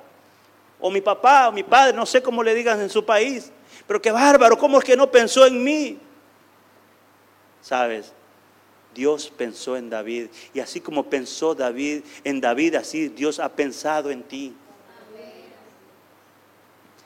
o 0.79 0.89
mi 0.89 1.01
papá 1.01 1.49
o 1.49 1.51
mi 1.51 1.61
padre, 1.61 1.95
no 1.95 2.07
sé 2.07 2.23
cómo 2.23 2.41
le 2.41 2.55
digan 2.55 2.81
en 2.81 2.89
su 2.89 3.05
país. 3.05 3.51
Pero 3.87 4.01
qué 4.01 4.11
bárbaro, 4.11 4.57
¿cómo 4.57 4.79
es 4.79 4.83
que 4.83 4.95
no 4.95 5.11
pensó 5.11 5.45
en 5.45 5.63
mí? 5.63 5.99
¿Sabes? 7.61 8.13
Dios 8.93 9.31
pensó 9.35 9.77
en 9.77 9.89
David. 9.89 10.27
Y 10.53 10.59
así 10.59 10.81
como 10.81 11.09
pensó 11.09 11.55
David 11.55 12.03
en 12.23 12.41
David, 12.41 12.75
así 12.75 13.09
Dios 13.09 13.39
ha 13.39 13.49
pensado 13.49 14.11
en 14.11 14.23
ti. 14.23 14.53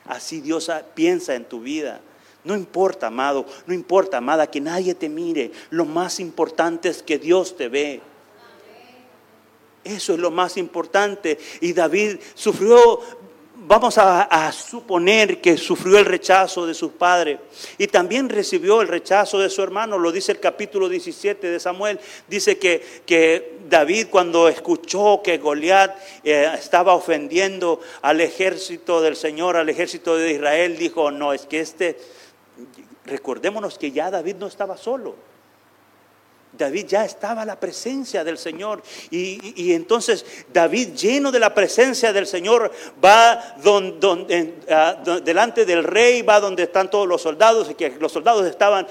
Así 0.04 0.40
Dios 0.40 0.70
piensa 0.94 1.34
en 1.34 1.44
tu 1.44 1.60
vida. 1.60 2.00
No 2.44 2.54
importa, 2.54 3.08
amado, 3.08 3.44
no 3.66 3.74
importa, 3.74 4.18
amada, 4.18 4.48
que 4.48 4.60
nadie 4.60 4.94
te 4.94 5.08
mire. 5.08 5.50
Lo 5.70 5.84
más 5.84 6.20
importante 6.20 6.88
es 6.88 7.02
que 7.02 7.18
Dios 7.18 7.56
te 7.56 7.68
ve. 7.68 8.00
Eso 9.82 10.14
es 10.14 10.18
lo 10.20 10.30
más 10.30 10.56
importante. 10.56 11.38
Y 11.60 11.72
David 11.72 12.18
sufrió 12.34 13.00
vamos 13.66 13.98
a, 13.98 14.52
suponer 14.52 15.40
que 15.40 15.56
sufrió 15.56 15.98
el 15.98 16.04
rechazo 16.04 16.66
de 16.66 16.74
sus 16.74 16.92
padres 16.92 17.40
y 17.78 17.86
también 17.88 18.28
recibió 18.28 18.80
el 18.80 18.88
rechazo 18.88 19.38
de 19.38 19.50
su 19.50 19.62
hermano, 19.62 19.98
lo 19.98 20.12
dice 20.12 20.32
el 20.32 20.40
capítulo 20.40 20.88
17 20.88 21.48
de 21.48 21.60
Samuel, 21.60 21.98
dice 22.28 22.58
que, 22.58 23.02
que 23.04 23.58
David 23.68 24.06
cuando 24.10 24.48
escuchó 24.48 25.20
que 25.22 25.38
Goliat 25.38 25.96
eh, 26.22 26.50
estaba 26.54 26.94
ofendiendo 26.94 27.80
al 28.02 28.20
ejército 28.20 29.00
del 29.00 29.16
Señor, 29.16 29.56
al 29.56 29.68
ejército 29.68 30.16
de 30.16 30.32
Israel, 30.32 30.76
dijo, 30.76 31.10
no, 31.10 31.32
es 31.32 31.46
que 31.46 31.60
este, 31.60 31.98
recordémonos 33.04 33.78
que 33.78 33.90
ya 33.90 34.10
David 34.10 34.36
no 34.36 34.46
estaba 34.46 34.76
solo. 34.76 35.16
David 36.56 36.86
ya 36.86 37.04
estaba 37.04 37.42
a 37.42 37.44
la 37.44 37.58
presencia 37.58 38.24
del 38.24 38.38
Señor. 38.38 38.82
Y, 39.10 39.72
entonces 39.72 40.24
David, 40.52 40.94
lleno 40.94 41.30
de 41.30 41.38
la 41.38 41.54
presencia 41.54 42.12
del 42.12 42.26
Señor, 42.26 42.72
va 43.04 43.56
delante 45.24 45.64
del 45.64 45.84
rey, 45.84 46.22
va 46.22 46.40
donde 46.40 46.64
están 46.64 46.90
todos 46.90 47.06
los 47.06 47.22
soldados, 47.22 47.70
y 47.70 47.74
que 47.74 47.90
los 48.00 48.12
soldados 48.12 48.46
estaban... 48.46 48.86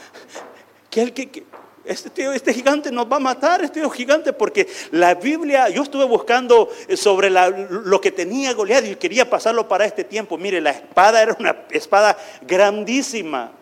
que, 0.90 1.44
este, 1.84 2.34
este 2.34 2.52
gigante 2.52 2.92
nos 2.92 3.10
va 3.10 3.16
a 3.16 3.20
matar, 3.20 3.64
este 3.64 3.88
gigante, 3.90 4.32
porque 4.32 4.68
la 4.92 5.14
Biblia, 5.14 5.68
yo 5.70 5.82
estuve 5.82 6.04
buscando 6.04 6.68
sobre 6.94 7.30
lo 7.30 8.00
que 8.00 8.12
tenía 8.12 8.52
Goliat 8.52 8.86
y 8.86 8.96
quería 8.96 9.28
pasarlo 9.28 9.66
para 9.66 9.86
este 9.86 10.04
tiempo. 10.04 10.36
Mire, 10.36 10.60
la 10.60 10.70
espada 10.70 11.22
era 11.22 11.36
una 11.38 11.64
espada 11.70 12.16
grandísima 12.42 13.59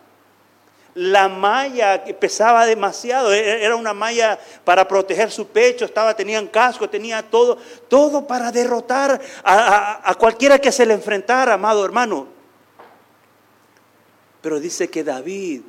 la 0.99 1.29
malla 1.29 2.05
pesaba 2.19 2.67
demasiado, 2.67 3.33
e-, 3.33 3.65
era 3.65 3.77
una 3.77 3.95
malla 3.95 4.39
para 4.65 4.89
proteger 4.89 5.31
su 5.31 5.47
pecho, 5.47 5.85
estaba, 5.85 6.15
tenían 6.15 6.49
casco, 6.49 6.91
tenía 6.91 7.23
todo, 7.23 7.57
todo 7.89 8.27
para 8.27 8.51
derrotar 8.51 9.21
a, 9.45 10.11
a 10.11 10.15
cualquiera 10.17 10.59
que 10.59 10.73
se 10.73 10.85
le 10.85 10.95
enfrentara, 10.95 11.55
amado 11.55 11.85
hermano. 11.85 12.27
Pero 14.41 14.59
dice 14.59 14.91
que 14.91 15.05
David 15.05 15.63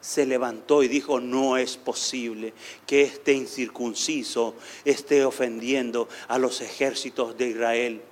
se 0.00 0.24
levantó 0.24 0.82
y 0.82 0.88
dijo, 0.88 1.20
no 1.20 1.58
es 1.58 1.76
posible 1.76 2.54
que 2.86 3.02
este 3.02 3.34
incircunciso 3.34 4.54
esté 4.86 5.26
ofendiendo 5.26 6.08
a 6.28 6.38
los 6.38 6.62
ejércitos 6.62 7.36
de 7.36 7.48
Israel. 7.48 8.02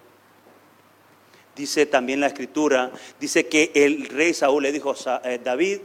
Dice 1.57 1.87
también 1.87 2.21
la 2.21 2.27
escritura, 2.27 2.93
dice 3.19 3.47
que 3.47 3.73
el 3.75 4.07
rey 4.11 4.35
Saúl 4.35 4.65
le 4.65 4.73
dijo, 4.73 4.95
eh, 5.25 5.41
David, 5.43 5.79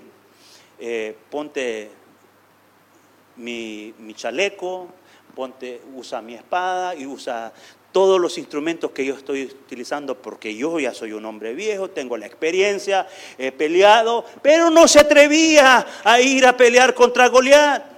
eh, 0.80 1.16
ponte 1.30 1.90
mi, 3.38 3.94
chaleco, 4.16 4.88
ponte, 5.36 5.82
usa 5.96 6.22
mi 6.22 6.36
espada 6.36 6.96
y 6.96 7.06
usa 7.06 7.52
todos 7.92 8.20
los 8.20 8.38
instrumentos 8.38 8.92
que 8.92 9.06
yo 9.06 9.16
estoy 9.16 9.44
utilizando, 9.44 10.20
porque 10.20 10.56
yo 10.56 10.80
ya 10.80 10.94
soy 10.94 11.14
un 11.14 11.26
hombre 11.26 11.54
viejo, 11.54 11.90
tengo 11.90 12.18
la 12.18 12.26
experiencia, 12.26 13.08
he 13.38 13.52
peleado, 13.52 14.26
pero 14.42 14.72
no 14.72 14.88
se 14.88 15.00
atrevía 15.00 15.86
a 16.04 16.20
ir 16.20 16.46
a 16.46 16.58
pelear 16.58 16.94
contra 16.96 17.28
Goliat. 17.30 17.94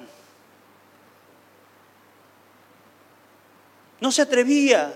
No 4.02 4.12
se 4.12 4.22
atrevía. 4.22 4.94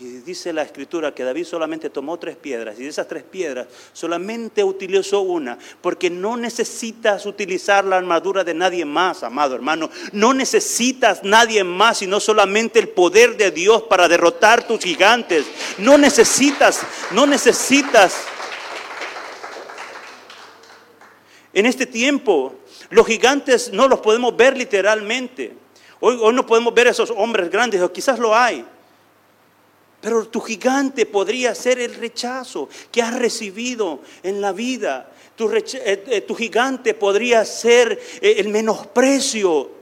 Y 0.00 0.20
dice 0.22 0.54
la 0.54 0.62
escritura 0.62 1.14
que 1.14 1.24
David 1.24 1.44
solamente 1.44 1.90
tomó 1.90 2.18
tres 2.18 2.34
piedras 2.34 2.78
y 2.78 2.84
de 2.84 2.88
esas 2.88 3.06
tres 3.06 3.22
piedras 3.22 3.66
solamente 3.92 4.64
utilizó 4.64 5.20
una, 5.20 5.58
porque 5.82 6.08
no 6.08 6.38
necesitas 6.38 7.26
utilizar 7.26 7.84
la 7.84 7.98
armadura 7.98 8.42
de 8.42 8.54
nadie 8.54 8.86
más, 8.86 9.22
amado 9.22 9.54
hermano. 9.54 9.90
No 10.12 10.32
necesitas 10.32 11.22
nadie 11.22 11.64
más, 11.64 11.98
sino 11.98 12.18
solamente 12.18 12.78
el 12.78 12.88
poder 12.88 13.36
de 13.36 13.50
Dios 13.50 13.82
para 13.82 14.08
derrotar 14.08 14.66
tus 14.66 14.80
gigantes. 14.80 15.44
No 15.76 15.98
necesitas, 15.98 16.80
no 17.10 17.26
necesitas. 17.26 18.22
En 21.52 21.66
este 21.66 21.84
tiempo, 21.84 22.54
los 22.88 23.06
gigantes 23.06 23.70
no 23.70 23.86
los 23.86 24.00
podemos 24.00 24.34
ver 24.34 24.56
literalmente. 24.56 25.52
Hoy, 26.00 26.16
no 26.32 26.46
podemos 26.46 26.72
ver 26.72 26.86
esos 26.86 27.12
hombres 27.14 27.50
grandes, 27.50 27.82
o 27.82 27.92
quizás 27.92 28.18
lo 28.18 28.34
hay. 28.34 28.64
Pero 30.00 30.26
tu 30.28 30.40
gigante 30.40 31.04
podría 31.04 31.54
ser 31.54 31.78
el 31.78 31.94
rechazo 31.94 32.68
que 32.90 33.02
has 33.02 33.18
recibido 33.18 34.00
en 34.22 34.40
la 34.40 34.52
vida. 34.52 35.10
Tu, 35.36 35.50
eh, 35.52 35.64
eh, 35.84 36.26
gigante 36.36 36.94
podría 36.94 37.44
ser 37.44 38.00
eh, 38.20 38.34
el 38.38 38.48
menosprecio. 38.48 39.78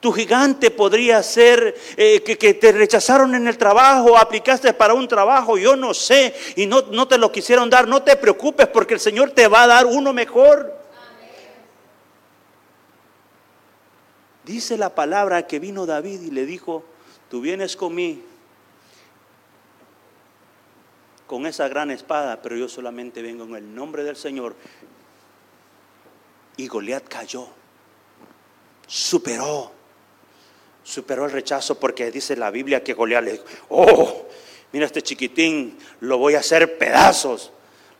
Tu 0.00 0.12
gigante 0.12 0.70
podría 0.70 1.22
ser 1.22 1.74
que, 1.96 2.58
te 2.60 2.72
rechazaron 2.72 3.34
en 3.34 3.48
el 3.48 3.56
trabajo, 3.56 4.18
aplicaste 4.18 4.74
para 4.74 4.92
un 4.92 5.08
trabajo, 5.08 5.56
yo 5.56 5.76
no 5.76 5.94
sé, 5.94 6.34
y 6.56 6.66
no, 6.66 6.82
no 6.90 7.08
te 7.08 7.16
lo 7.16 7.32
quisieron 7.32 7.70
dar. 7.70 7.88
No 7.88 8.02
te 8.02 8.14
preocupes 8.16 8.66
porque 8.66 8.92
el 8.92 9.00
Señor 9.00 9.30
te 9.30 9.48
va 9.48 9.62
a 9.62 9.66
dar 9.66 9.86
uno 9.86 10.12
mejor. 10.12 10.78
Dice 14.44 14.76
la 14.76 14.94
palabra 14.94 15.46
que 15.46 15.58
vino 15.58 15.86
David 15.86 16.20
y 16.20 16.30
le 16.30 16.44
dijo, 16.44 16.84
tú 17.30 17.40
vienes 17.40 17.74
conmigo 17.74 18.33
con 21.26 21.46
esa 21.46 21.68
gran 21.68 21.90
espada, 21.90 22.42
pero 22.42 22.56
yo 22.56 22.68
solamente 22.68 23.22
vengo 23.22 23.44
en 23.44 23.54
el 23.56 23.74
nombre 23.74 24.04
del 24.04 24.16
Señor. 24.16 24.54
Y 26.56 26.68
Goliat 26.68 27.08
cayó, 27.08 27.48
superó, 28.86 29.72
superó 30.82 31.24
el 31.24 31.32
rechazo 31.32 31.80
porque 31.80 32.10
dice 32.10 32.36
la 32.36 32.50
Biblia 32.50 32.84
que 32.84 32.92
Goliat 32.92 33.24
le 33.24 33.32
dijo, 33.32 33.44
oh, 33.70 34.28
mira 34.72 34.86
este 34.86 35.02
chiquitín, 35.02 35.78
lo 36.00 36.18
voy 36.18 36.34
a 36.34 36.40
hacer 36.40 36.78
pedazos. 36.78 37.50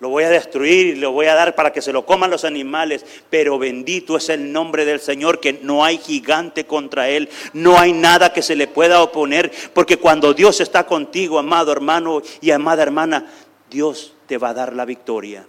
Lo 0.05 0.11
voy 0.11 0.25
a 0.25 0.29
destruir 0.29 0.89
y 0.89 0.97
lo 0.97 1.13
voy 1.13 1.29
a 1.29 1.35
dar 1.35 1.55
para 1.55 1.73
que 1.73 1.81
se 1.81 1.91
lo 1.91 2.05
coman 2.05 2.31
los 2.31 2.45
animales. 2.45 3.07
Pero 3.31 3.59
bendito 3.59 4.19
es 4.19 4.29
el 4.29 4.53
nombre 4.53 4.85
del 4.85 5.01
Señor, 5.01 5.41
que 5.41 5.55
no 5.55 5.83
hay 5.83 5.97
gigante 5.97 6.67
contra 6.67 7.09
Él. 7.09 7.31
No 7.55 7.79
hay 7.79 7.95
nada 7.95 8.31
que 8.31 8.43
se 8.43 8.55
le 8.55 8.67
pueda 8.67 9.03
oponer. 9.03 9.51
Porque 9.73 9.97
cuando 9.97 10.35
Dios 10.35 10.61
está 10.61 10.85
contigo, 10.85 11.39
amado 11.39 11.73
hermano 11.73 12.21
y 12.43 12.51
amada 12.51 12.83
hermana, 12.83 13.33
Dios 13.71 14.13
te 14.27 14.37
va 14.37 14.51
a 14.51 14.53
dar 14.53 14.75
la 14.75 14.85
victoria. 14.85 15.47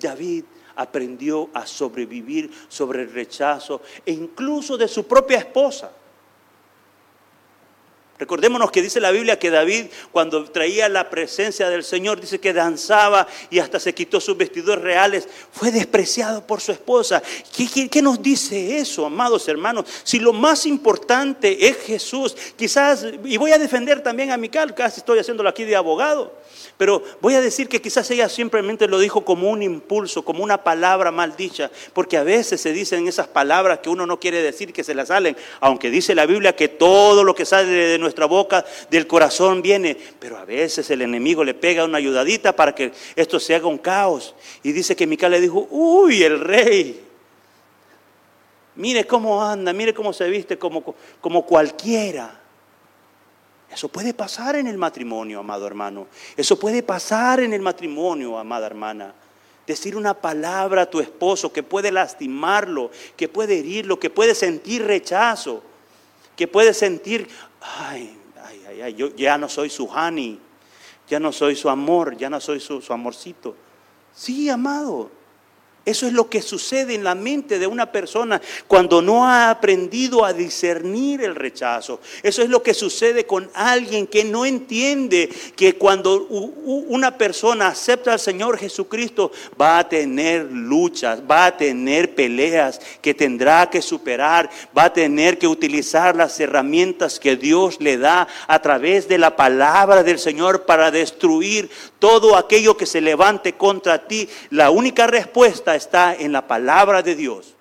David 0.00 0.42
aprendió 0.74 1.50
a 1.54 1.68
sobrevivir 1.68 2.50
sobre 2.66 3.02
el 3.02 3.12
rechazo 3.12 3.80
e 4.04 4.10
incluso 4.10 4.76
de 4.76 4.88
su 4.88 5.06
propia 5.06 5.38
esposa. 5.38 5.92
Recordémonos 8.16 8.70
que 8.70 8.80
dice 8.80 9.00
la 9.00 9.10
Biblia 9.10 9.40
que 9.40 9.50
David 9.50 9.86
cuando 10.12 10.44
traía 10.44 10.88
la 10.88 11.10
presencia 11.10 11.68
del 11.68 11.82
Señor 11.82 12.20
dice 12.20 12.38
que 12.38 12.52
danzaba 12.52 13.26
y 13.50 13.58
hasta 13.58 13.80
se 13.80 13.92
quitó 13.92 14.20
sus 14.20 14.36
vestidos 14.36 14.80
reales. 14.80 15.28
Fue 15.50 15.72
despreciado 15.72 16.46
por 16.46 16.60
su 16.60 16.70
esposa. 16.70 17.20
¿Qué, 17.90 18.02
nos 18.02 18.22
dice 18.22 18.78
eso, 18.78 19.04
amados 19.04 19.48
hermanos? 19.48 19.86
Si 20.04 20.20
lo 20.20 20.32
más 20.32 20.64
importante 20.64 21.66
es 21.66 21.76
Jesús, 21.78 22.36
quizás, 22.56 23.04
y 23.24 23.36
voy 23.36 23.50
a 23.50 23.58
defender 23.58 24.00
también 24.00 24.30
a 24.30 24.36
Mical, 24.36 24.74
casi 24.76 25.00
estoy 25.00 25.18
haciéndolo 25.18 25.48
aquí 25.48 25.64
de 25.64 25.74
abogado. 25.74 26.32
Pero 26.76 27.02
voy 27.20 27.34
a 27.34 27.40
decir 27.40 27.68
que 27.68 27.80
quizás 27.80 28.10
ella 28.10 28.28
simplemente 28.28 28.88
lo 28.88 28.98
dijo 28.98 29.24
como 29.24 29.50
un 29.50 29.62
impulso, 29.62 30.24
como 30.24 30.42
una 30.42 30.62
palabra 30.62 31.10
mal 31.10 31.36
dicha, 31.36 31.70
porque 31.92 32.16
a 32.16 32.24
veces 32.24 32.60
se 32.60 32.72
dicen 32.72 33.06
esas 33.06 33.28
palabras 33.28 33.78
que 33.78 33.90
uno 33.90 34.06
no 34.06 34.18
quiere 34.18 34.42
decir 34.42 34.72
que 34.72 34.82
se 34.82 34.94
las 34.94 35.08
salen, 35.08 35.36
aunque 35.60 35.90
dice 35.90 36.14
la 36.14 36.26
Biblia 36.26 36.56
que 36.56 36.68
todo 36.68 37.22
lo 37.22 37.34
que 37.34 37.44
sale 37.44 37.68
de 37.70 37.98
nuestra 38.04 38.26
boca, 38.26 38.64
del 38.90 39.06
corazón 39.06 39.60
viene, 39.60 39.96
pero 40.20 40.38
a 40.38 40.44
veces 40.44 40.88
el 40.90 41.02
enemigo 41.02 41.42
le 41.42 41.54
pega 41.54 41.84
una 41.84 41.98
ayudadita 41.98 42.54
para 42.54 42.74
que 42.74 42.92
esto 43.16 43.40
se 43.40 43.54
haga 43.54 43.66
un 43.66 43.78
caos. 43.78 44.34
Y 44.62 44.72
dice 44.72 44.94
que 44.94 45.06
Mical 45.06 45.32
le 45.32 45.40
dijo, 45.40 45.66
uy, 45.70 46.22
el 46.22 46.38
rey. 46.40 47.04
Mire 48.76 49.06
cómo 49.06 49.42
anda, 49.42 49.72
mire 49.72 49.92
cómo 49.94 50.12
se 50.12 50.28
viste 50.28 50.58
como, 50.58 50.94
como 51.20 51.44
cualquiera. 51.44 52.40
Eso 53.74 53.88
puede 53.88 54.14
pasar 54.14 54.54
en 54.54 54.68
el 54.68 54.78
matrimonio, 54.78 55.40
amado 55.40 55.66
hermano. 55.66 56.06
Eso 56.36 56.58
puede 56.58 56.82
pasar 56.82 57.40
en 57.40 57.52
el 57.52 57.60
matrimonio, 57.60 58.38
amada 58.38 58.66
hermana. 58.66 59.14
Decir 59.66 59.96
una 59.96 60.14
palabra 60.14 60.82
a 60.82 60.90
tu 60.90 61.00
esposo 61.00 61.52
que 61.52 61.62
puede 61.62 61.90
lastimarlo, 61.90 62.90
que 63.16 63.28
puede 63.28 63.58
herirlo, 63.58 63.98
que 63.98 64.10
puede 64.10 64.34
sentir 64.34 64.84
rechazo, 64.84 65.62
que 66.36 66.46
puede 66.46 66.74
sentir, 66.74 67.28
ay, 67.64 68.16
ay, 68.44 68.62
ay, 68.68 68.82
ay 68.82 68.94
yo 68.94 69.14
ya 69.14 69.38
no 69.38 69.48
soy 69.48 69.70
su 69.70 69.86
honey, 69.86 70.38
ya 71.08 71.18
no 71.18 71.32
soy 71.32 71.56
su 71.56 71.68
amor, 71.68 72.16
ya 72.16 72.30
no 72.30 72.40
soy 72.40 72.60
su, 72.60 72.80
su 72.80 72.92
amorcito. 72.92 73.56
Sí, 74.14 74.48
amado. 74.48 75.10
Eso 75.84 76.06
es 76.06 76.12
lo 76.14 76.30
que 76.30 76.40
sucede 76.40 76.94
en 76.94 77.04
la 77.04 77.14
mente 77.14 77.58
de 77.58 77.66
una 77.66 77.92
persona 77.92 78.40
cuando 78.66 79.02
no 79.02 79.26
ha 79.26 79.50
aprendido 79.50 80.24
a 80.24 80.32
discernir 80.32 81.22
el 81.22 81.34
rechazo. 81.34 82.00
Eso 82.22 82.42
es 82.42 82.48
lo 82.48 82.62
que 82.62 82.72
sucede 82.72 83.26
con 83.26 83.50
alguien 83.54 84.06
que 84.06 84.24
no 84.24 84.46
entiende 84.46 85.28
que 85.56 85.76
cuando 85.76 86.26
una 86.26 87.18
persona 87.18 87.68
acepta 87.68 88.14
al 88.14 88.20
Señor 88.20 88.58
Jesucristo 88.58 89.30
va 89.60 89.78
a 89.78 89.88
tener 89.88 90.50
luchas, 90.50 91.20
va 91.30 91.46
a 91.46 91.56
tener 91.56 92.14
peleas 92.14 92.80
que 93.02 93.12
tendrá 93.12 93.68
que 93.68 93.82
superar, 93.82 94.48
va 94.76 94.84
a 94.84 94.92
tener 94.92 95.38
que 95.38 95.46
utilizar 95.46 96.16
las 96.16 96.40
herramientas 96.40 97.20
que 97.20 97.36
Dios 97.36 97.78
le 97.80 97.98
da 97.98 98.26
a 98.46 98.62
través 98.62 99.06
de 99.06 99.18
la 99.18 99.36
palabra 99.36 100.02
del 100.02 100.18
Señor 100.18 100.64
para 100.64 100.90
destruir 100.90 101.70
todo 102.04 102.36
aquello 102.36 102.76
que 102.76 102.84
se 102.84 103.00
levante 103.00 103.54
contra 103.54 104.06
ti. 104.06 104.28
La 104.50 104.70
única 104.70 105.06
respuesta 105.06 105.74
está 105.74 106.14
en 106.14 106.32
la 106.32 106.46
palabra 106.46 107.00
de 107.00 107.14
Dios. 107.14 107.54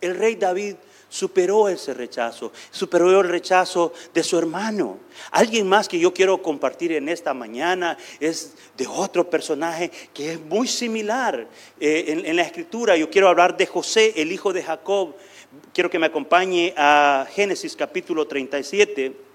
El 0.00 0.16
rey 0.16 0.36
David 0.36 0.76
superó 1.08 1.68
ese 1.68 1.92
rechazo, 1.92 2.52
superó 2.70 3.20
el 3.20 3.28
rechazo 3.28 3.92
de 4.14 4.22
su 4.22 4.38
hermano. 4.38 4.98
Alguien 5.32 5.68
más 5.68 5.88
que 5.88 5.98
yo 5.98 6.14
quiero 6.14 6.40
compartir 6.40 6.92
en 6.92 7.08
esta 7.08 7.34
mañana 7.34 7.98
es 8.20 8.54
de 8.76 8.86
otro 8.86 9.28
personaje 9.28 9.90
que 10.14 10.34
es 10.34 10.40
muy 10.40 10.68
similar 10.68 11.48
eh, 11.80 12.04
en, 12.06 12.26
en 12.26 12.36
la 12.36 12.42
escritura. 12.42 12.96
Yo 12.96 13.10
quiero 13.10 13.28
hablar 13.28 13.56
de 13.56 13.66
José, 13.66 14.12
el 14.14 14.30
hijo 14.30 14.52
de 14.52 14.62
Jacob. 14.62 15.16
Quiero 15.72 15.90
que 15.90 15.98
me 15.98 16.06
acompañe 16.06 16.72
a 16.76 17.26
Génesis 17.28 17.74
capítulo 17.74 18.28
37. 18.28 19.31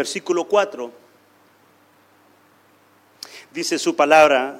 Versículo 0.00 0.44
4. 0.44 0.90
Dice 3.52 3.78
su 3.78 3.94
palabra, 3.94 4.58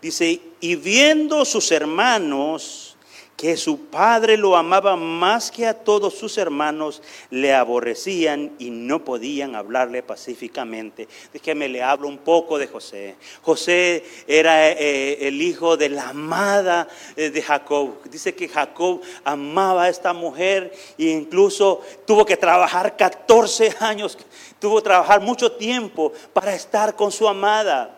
Dice, 0.00 0.40
y 0.60 0.76
viendo 0.76 1.44
sus 1.44 1.70
hermanos 1.72 2.96
que 3.36 3.56
su 3.56 3.86
padre 3.86 4.36
lo 4.36 4.56
amaba 4.56 4.96
más 4.96 5.50
que 5.50 5.66
a 5.66 5.74
todos 5.74 6.14
sus 6.14 6.38
hermanos, 6.38 7.02
le 7.30 7.52
aborrecían 7.52 8.52
y 8.58 8.70
no 8.70 9.04
podían 9.04 9.54
hablarle 9.54 10.02
pacíficamente. 10.02 11.06
Déjeme 11.32 11.68
le 11.68 11.82
hablo 11.82 12.08
un 12.08 12.18
poco 12.18 12.58
de 12.58 12.66
José. 12.66 13.16
José 13.42 14.04
era 14.26 14.70
eh, 14.70 15.28
el 15.28 15.42
hijo 15.42 15.76
de 15.76 15.90
la 15.90 16.08
amada 16.08 16.88
eh, 17.14 17.30
de 17.30 17.42
Jacob. 17.42 18.02
Dice 18.10 18.34
que 18.34 18.48
Jacob 18.48 19.02
amaba 19.22 19.84
a 19.84 19.88
esta 19.90 20.14
mujer 20.14 20.72
e 20.96 21.04
incluso 21.04 21.82
tuvo 22.06 22.24
que 22.24 22.38
trabajar 22.38 22.96
14 22.96 23.76
años, 23.80 24.16
tuvo 24.58 24.76
que 24.76 24.84
trabajar 24.84 25.20
mucho 25.20 25.52
tiempo 25.52 26.12
para 26.32 26.54
estar 26.54 26.96
con 26.96 27.12
su 27.12 27.28
amada. 27.28 27.96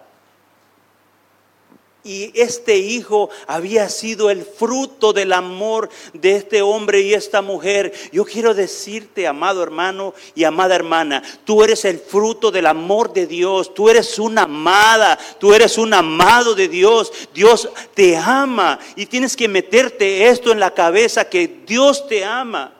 Y 2.05 2.33
este 2.41 2.79
hijo 2.79 3.29
había 3.47 3.89
sido 3.91 4.31
el 4.31 4.43
fruto 4.43 5.13
del 5.13 5.33
amor 5.33 5.91
de 6.15 6.37
este 6.37 6.63
hombre 6.63 7.03
y 7.03 7.13
esta 7.13 7.43
mujer. 7.43 7.93
Yo 8.13 8.25
quiero 8.25 8.55
decirte, 8.55 9.27
amado 9.27 9.63
hermano 9.63 10.15
y 10.35 10.45
amada 10.45 10.77
hermana, 10.77 11.23
tú 11.45 11.63
eres 11.63 11.85
el 11.85 11.99
fruto 11.99 12.51
del 12.51 12.67
amor 12.67 13.13
de 13.13 13.27
Dios. 13.27 13.75
Tú 13.75 13.91
eres 13.91 14.19
una 14.19 14.43
amada, 14.43 15.19
tú 15.39 15.53
eres 15.53 15.77
un 15.77 15.93
amado 15.93 16.55
de 16.55 16.69
Dios. 16.69 17.13
Dios 17.35 17.69
te 17.93 18.17
ama 18.17 18.79
y 18.97 19.05
tienes 19.05 19.37
que 19.37 19.49
meterte 19.49 20.29
esto 20.29 20.53
en 20.53 20.61
la 20.61 20.73
cabeza 20.73 21.29
que 21.29 21.63
Dios 21.67 22.07
te 22.09 22.25
ama. 22.25 22.78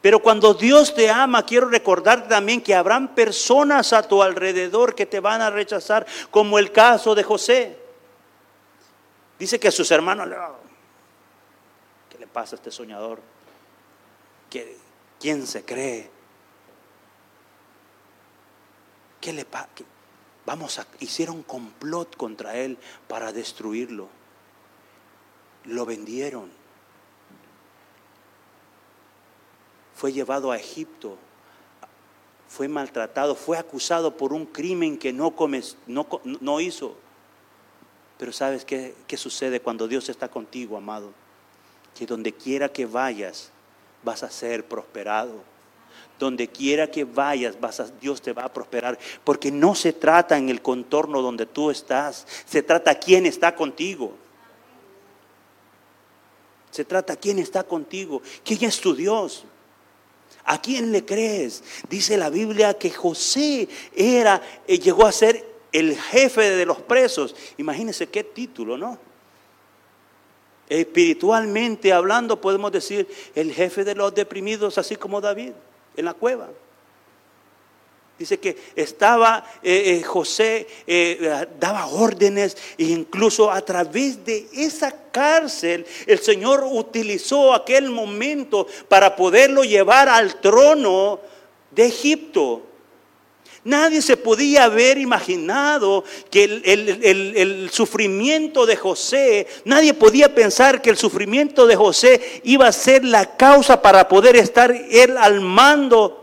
Pero 0.00 0.20
cuando 0.20 0.54
Dios 0.54 0.94
te 0.94 1.10
ama, 1.10 1.44
quiero 1.44 1.68
recordarte 1.68 2.28
también 2.28 2.62
que 2.62 2.74
habrán 2.74 3.14
personas 3.14 3.92
a 3.92 4.02
tu 4.02 4.22
alrededor 4.22 4.94
que 4.94 5.04
te 5.04 5.20
van 5.20 5.42
a 5.42 5.50
rechazar, 5.50 6.06
como 6.30 6.58
el 6.58 6.72
caso 6.72 7.14
de 7.14 7.22
José. 7.22 7.78
Dice 9.38 9.60
que 9.60 9.70
sus 9.70 9.90
hermanos 9.90 10.28
¿qué 12.08 12.18
le 12.18 12.26
pasa 12.26 12.56
a 12.56 12.58
este 12.58 12.70
soñador? 12.70 13.20
¿Quién 15.18 15.46
se 15.46 15.64
cree? 15.64 16.10
¿Qué 19.20 19.32
le 19.34 19.44
pasa? 19.44 19.68
Vamos 20.46 20.78
a, 20.78 20.86
hicieron 21.00 21.42
complot 21.42 22.16
contra 22.16 22.56
él 22.56 22.78
para 23.06 23.32
destruirlo. 23.32 24.08
Lo 25.64 25.84
vendieron 25.84 26.59
fue 30.00 30.14
llevado 30.14 30.50
a 30.50 30.56
Egipto, 30.56 31.18
fue 32.48 32.68
maltratado, 32.68 33.34
fue 33.34 33.58
acusado 33.58 34.16
por 34.16 34.32
un 34.32 34.46
crimen 34.46 34.96
que 34.96 35.12
no, 35.12 35.34
no, 35.86 36.60
hizo. 36.60 36.96
Pero 38.16 38.32
¿sabes 38.32 38.64
qué, 38.64 38.94
qué 39.06 39.18
sucede 39.18 39.60
cuando 39.60 39.86
Dios 39.86 40.08
está 40.08 40.28
contigo, 40.28 40.78
amado? 40.78 41.12
Que 41.94 42.06
donde 42.06 42.32
quiera 42.32 42.70
que 42.70 42.86
vayas, 42.86 43.50
vas 44.02 44.22
a 44.22 44.30
ser 44.30 44.64
prosperado. 44.64 45.34
Donde 46.18 46.48
quiera 46.48 46.90
que 46.90 47.04
vayas, 47.04 47.60
vas 47.60 47.80
a, 47.80 47.88
Dios 48.00 48.22
te 48.22 48.32
va 48.32 48.44
a 48.44 48.52
prosperar. 48.54 48.98
Porque 49.22 49.52
no 49.52 49.74
se 49.74 49.92
trata 49.92 50.38
en 50.38 50.48
el 50.48 50.62
contorno 50.62 51.20
donde 51.20 51.44
tú 51.44 51.70
estás, 51.70 52.26
se 52.46 52.62
trata 52.62 52.94
quién 52.94 53.26
está 53.26 53.54
contigo. 53.54 54.14
Se 56.70 56.86
trata 56.86 57.16
quién 57.16 57.38
está 57.38 57.64
contigo, 57.64 58.22
quién 58.42 58.64
es 58.64 58.80
tu 58.80 58.94
Dios. 58.94 59.44
¿A 60.44 60.60
quién 60.60 60.92
le 60.92 61.04
crees? 61.04 61.62
Dice 61.88 62.16
la 62.16 62.30
Biblia 62.30 62.74
que 62.74 62.90
José 62.90 63.68
era, 63.94 64.42
eh, 64.66 64.78
llegó 64.78 65.06
a 65.06 65.12
ser 65.12 65.44
el 65.72 65.96
jefe 65.96 66.50
de 66.50 66.66
los 66.66 66.80
presos. 66.80 67.34
Imagínense 67.58 68.08
qué 68.08 68.24
título, 68.24 68.76
¿no? 68.76 68.98
Espiritualmente 70.68 71.92
hablando 71.92 72.40
podemos 72.40 72.70
decir 72.70 73.08
el 73.34 73.52
jefe 73.52 73.84
de 73.84 73.94
los 73.94 74.14
deprimidos, 74.14 74.78
así 74.78 74.96
como 74.96 75.20
David 75.20 75.52
en 75.96 76.04
la 76.04 76.14
cueva. 76.14 76.48
Dice 78.20 78.38
que 78.38 78.54
estaba 78.76 79.42
eh, 79.62 79.96
eh, 79.96 80.02
José, 80.02 80.66
eh, 80.86 81.46
daba 81.58 81.86
órdenes 81.86 82.54
e 82.76 82.84
incluso 82.84 83.50
a 83.50 83.62
través 83.62 84.22
de 84.26 84.46
esa 84.52 84.94
cárcel 85.10 85.86
el 86.06 86.18
Señor 86.18 86.68
utilizó 86.70 87.54
aquel 87.54 87.88
momento 87.88 88.66
para 88.90 89.16
poderlo 89.16 89.64
llevar 89.64 90.10
al 90.10 90.38
trono 90.38 91.18
de 91.70 91.86
Egipto. 91.86 92.60
Nadie 93.64 94.02
se 94.02 94.18
podía 94.18 94.64
haber 94.64 94.98
imaginado 94.98 96.04
que 96.30 96.44
el, 96.44 97.70
sufrimiento 97.72 98.66
de 98.66 98.76
José, 98.76 99.46
nadie 99.64 99.94
podía 99.94 100.34
pensar 100.34 100.82
que 100.82 100.90
el 100.90 100.98
sufrimiento 100.98 101.66
de 101.66 101.76
José 101.76 102.42
iba 102.44 102.66
a 102.66 102.72
ser 102.72 103.02
la 103.02 103.38
causa 103.38 103.80
para 103.80 104.08
poder 104.08 104.36
estar 104.36 104.70
él 104.70 105.16
al 105.16 105.40
mando 105.40 106.19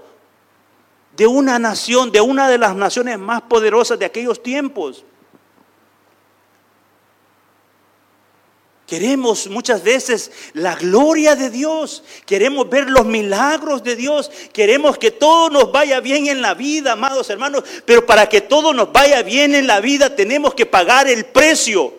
de 1.18 1.26
una 1.26 1.58
nación, 1.58 2.12
de 2.12 2.22
una 2.22 2.48
de 2.48 2.60
las 2.60 2.76
naciones 2.76 3.18
más 3.18 3.42
poderosas 3.42 3.98
de 3.98 4.06
aquellos 4.06 4.42
tiempos. 4.42 5.04
Queremos 8.86 9.48
muchas 9.48 9.84
veces 9.84 10.32
la 10.54 10.76
gloria 10.76 11.36
de 11.36 11.50
Dios, 11.50 12.04
queremos 12.26 12.70
ver 12.70 12.90
los 12.90 13.06
milagros 13.06 13.84
de 13.84 13.96
Dios, 13.96 14.32
queremos 14.54 14.98
que 14.98 15.10
todo 15.10 15.50
nos 15.50 15.72
vaya 15.72 16.00
bien 16.00 16.28
en 16.28 16.42
la 16.42 16.54
vida, 16.54 16.94
amados 16.94 17.30
hermanos, 17.32 17.64
pero 17.84 18.06
para 18.06 18.30
que 18.30 18.40
todo 18.40 18.72
nos 18.72 18.94
vaya 18.94 19.24
bien 19.24 19.56
en 19.56 19.66
la 19.66 19.82
vida 19.82 20.16
tenemos 20.16 20.54
que 20.54 20.68
pagar 20.68 21.08
el 21.10 21.26
precio. 21.26 21.96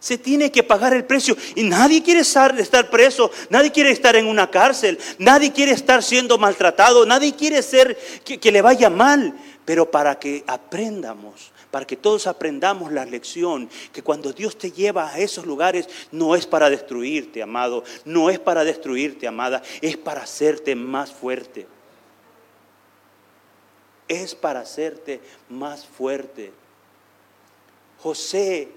Se 0.00 0.16
tiene 0.16 0.52
que 0.52 0.62
pagar 0.62 0.92
el 0.94 1.04
precio. 1.04 1.36
Y 1.56 1.64
nadie 1.64 2.02
quiere 2.02 2.20
estar, 2.20 2.54
preso, 2.90 3.30
nadie 3.50 3.72
quiere 3.72 3.90
estar 3.90 4.14
en 4.16 4.26
una 4.26 4.50
cárcel, 4.50 4.98
nadie 5.18 5.52
quiere 5.52 5.72
estar 5.72 6.02
siendo 6.02 6.38
maltratado, 6.38 7.04
nadie 7.04 7.34
quiere 7.34 7.62
ser 7.62 7.98
que, 8.24 8.52
le 8.52 8.62
vaya 8.62 8.90
mal. 8.90 9.34
Pero 9.64 9.90
para 9.90 10.18
que 10.18 10.44
aprendamos, 10.46 11.52
para 11.70 11.86
que 11.86 11.96
todos 11.96 12.26
aprendamos 12.26 12.92
la 12.92 13.04
lección, 13.04 13.68
que 13.92 14.02
cuando 14.02 14.32
Dios 14.32 14.56
te 14.56 14.70
lleva 14.70 15.10
a 15.10 15.18
esos 15.18 15.44
lugares 15.44 15.88
no 16.10 16.34
es 16.34 16.46
para 16.46 16.70
destruirte, 16.70 17.42
amado, 17.42 17.84
no 18.04 18.30
es 18.30 18.38
para 18.38 18.64
destruirte, 18.64 19.26
amada, 19.26 19.62
es 19.82 19.96
para 19.96 20.22
hacerte 20.22 20.74
más 20.74 21.12
fuerte. 21.12 21.66
Es 24.06 24.34
para 24.34 24.60
hacerte 24.60 25.20
más 25.50 25.84
fuerte. 25.84 26.50
José 27.98 28.68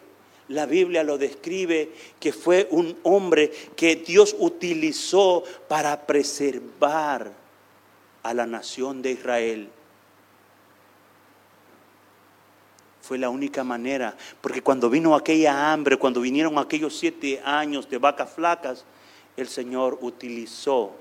la 0.51 0.65
Biblia 0.65 1.03
lo 1.03 1.17
describe 1.17 1.91
que 2.19 2.33
fue 2.33 2.67
un 2.71 2.97
hombre 3.03 3.51
que 3.75 3.95
Dios 3.95 4.35
utilizó 4.37 5.43
para 5.67 6.05
preservar 6.05 7.31
a 8.23 8.33
la 8.33 8.45
nación 8.45 9.01
de 9.01 9.11
Israel. 9.11 9.69
Fue 13.01 13.17
la 13.17 13.29
única 13.29 13.63
manera, 13.63 14.15
porque 14.41 14.61
cuando 14.61 14.89
vino 14.89 15.15
aquella 15.15 15.71
hambre, 15.71 15.97
cuando 15.97 16.21
vinieron 16.21 16.57
aquellos 16.57 16.97
siete 16.97 17.41
años 17.43 17.89
de 17.89 17.97
vacas 17.97 18.31
flacas, 18.31 18.85
el 19.37 19.47
Señor 19.47 19.97
utilizó 20.01 20.91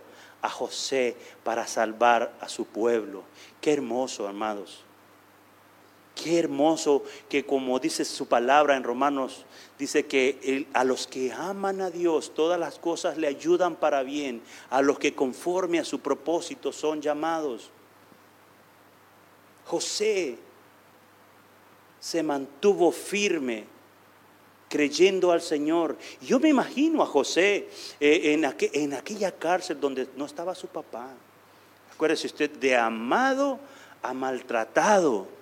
a 0.40 0.48
José 0.48 1.16
para 1.44 1.66
salvar 1.66 2.32
a 2.40 2.48
su 2.48 2.64
pueblo. 2.64 3.24
Qué 3.60 3.72
hermoso, 3.72 4.26
amados. 4.26 4.84
Qué 6.22 6.38
hermoso 6.38 7.02
que 7.28 7.46
como 7.46 7.78
dice 7.78 8.04
su 8.04 8.26
palabra 8.26 8.76
en 8.76 8.84
Romanos, 8.84 9.46
dice 9.78 10.06
que 10.06 10.66
a 10.74 10.84
los 10.84 11.06
que 11.06 11.32
aman 11.32 11.80
a 11.80 11.90
Dios 11.90 12.34
todas 12.34 12.60
las 12.60 12.78
cosas 12.78 13.16
le 13.16 13.26
ayudan 13.26 13.76
para 13.76 14.02
bien, 14.02 14.42
a 14.68 14.82
los 14.82 14.98
que 14.98 15.14
conforme 15.14 15.78
a 15.78 15.84
su 15.84 16.00
propósito 16.00 16.72
son 16.72 17.00
llamados. 17.00 17.70
José 19.64 20.36
se 22.00 22.22
mantuvo 22.22 22.92
firme 22.92 23.64
creyendo 24.68 25.32
al 25.32 25.40
Señor. 25.40 25.96
Yo 26.20 26.38
me 26.38 26.48
imagino 26.48 27.02
a 27.02 27.06
José 27.06 27.68
eh, 27.98 28.32
en, 28.34 28.44
en 28.72 28.94
aquella 28.94 29.32
cárcel 29.32 29.80
donde 29.80 30.08
no 30.16 30.26
estaba 30.26 30.54
su 30.54 30.66
papá. 30.66 31.08
Acuérdese 31.92 32.26
usted, 32.26 32.50
de 32.50 32.76
amado 32.76 33.58
ha 34.02 34.12
maltratado. 34.12 35.39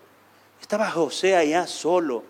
Estaba 0.61 0.91
José 0.91 1.37
allá 1.37 1.67
solo. 1.67 2.25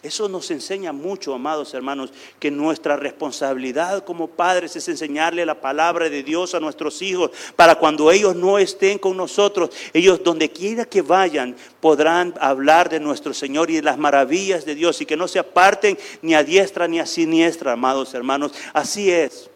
Eso 0.00 0.28
nos 0.28 0.48
enseña 0.52 0.92
mucho, 0.92 1.34
amados 1.34 1.74
hermanos, 1.74 2.12
que 2.38 2.52
nuestra 2.52 2.96
responsabilidad 2.96 4.04
como 4.04 4.28
padres 4.28 4.76
es 4.76 4.86
enseñarle 4.88 5.44
la 5.44 5.60
palabra 5.60 6.08
de 6.08 6.22
Dios 6.22 6.54
a 6.54 6.60
nuestros 6.60 7.02
hijos 7.02 7.32
para 7.56 7.74
cuando 7.74 8.12
ellos 8.12 8.36
no 8.36 8.58
estén 8.58 8.98
con 8.98 9.16
nosotros, 9.16 9.70
ellos 9.92 10.22
donde 10.22 10.50
quiera 10.50 10.84
que 10.84 11.02
vayan 11.02 11.56
podrán 11.80 12.32
hablar 12.40 12.88
de 12.88 13.00
nuestro 13.00 13.34
Señor 13.34 13.70
y 13.70 13.76
de 13.76 13.82
las 13.82 13.98
maravillas 13.98 14.64
de 14.64 14.76
Dios 14.76 15.00
y 15.00 15.06
que 15.06 15.16
no 15.16 15.26
se 15.26 15.40
aparten 15.40 15.98
ni 16.22 16.34
a 16.34 16.44
diestra 16.44 16.86
ni 16.86 17.00
a 17.00 17.06
siniestra, 17.06 17.72
amados 17.72 18.14
hermanos. 18.14 18.52
Así 18.72 19.10
es. 19.10 19.50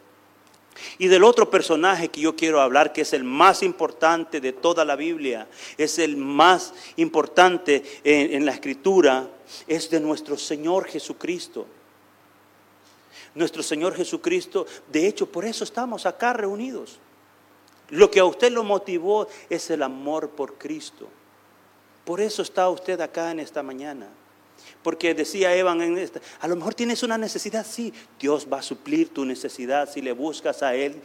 Y 0.98 1.08
del 1.08 1.24
otro 1.24 1.50
personaje 1.50 2.08
que 2.08 2.20
yo 2.20 2.36
quiero 2.36 2.60
hablar, 2.60 2.92
que 2.92 3.02
es 3.02 3.12
el 3.12 3.24
más 3.24 3.62
importante 3.62 4.40
de 4.40 4.52
toda 4.52 4.84
la 4.84 4.96
Biblia, 4.96 5.48
es 5.76 5.98
el 5.98 6.16
más 6.16 6.74
importante 6.96 7.82
en, 8.04 8.44
la 8.44 8.52
escritura, 8.52 9.28
es 9.66 9.90
de 9.90 10.00
nuestro 10.00 10.36
Señor 10.36 10.86
Jesucristo. 10.86 11.66
Nuestro 13.34 13.62
Señor 13.62 13.94
Jesucristo, 13.94 14.66
de 14.90 15.06
hecho, 15.06 15.26
por 15.26 15.44
eso 15.44 15.64
estamos 15.64 16.06
acá 16.06 16.32
reunidos. 16.32 16.98
Lo 17.90 18.10
que 18.10 18.20
a 18.20 18.24
usted 18.24 18.52
lo 18.52 18.64
motivó 18.64 19.26
es 19.50 19.70
el 19.70 19.82
amor 19.82 20.30
por 20.30 20.58
Cristo. 20.58 21.08
Por 22.04 22.20
eso 22.20 22.42
está 22.42 22.68
usted 22.68 23.00
acá 23.00 23.30
en 23.30 23.40
esta 23.40 23.62
mañana. 23.62 24.08
Porque 24.82 25.14
decía 25.14 25.54
Evan, 25.54 25.80
en 25.80 25.96
esta, 25.98 26.20
a 26.40 26.48
lo 26.48 26.56
mejor 26.56 26.74
tienes 26.74 27.02
una 27.02 27.16
necesidad, 27.16 27.64
sí, 27.64 27.92
Dios 28.18 28.48
va 28.52 28.58
a 28.58 28.62
suplir 28.62 29.10
tu 29.10 29.24
necesidad 29.24 29.88
si 29.88 30.02
le 30.02 30.12
buscas 30.12 30.62
a 30.62 30.74
Él. 30.74 31.00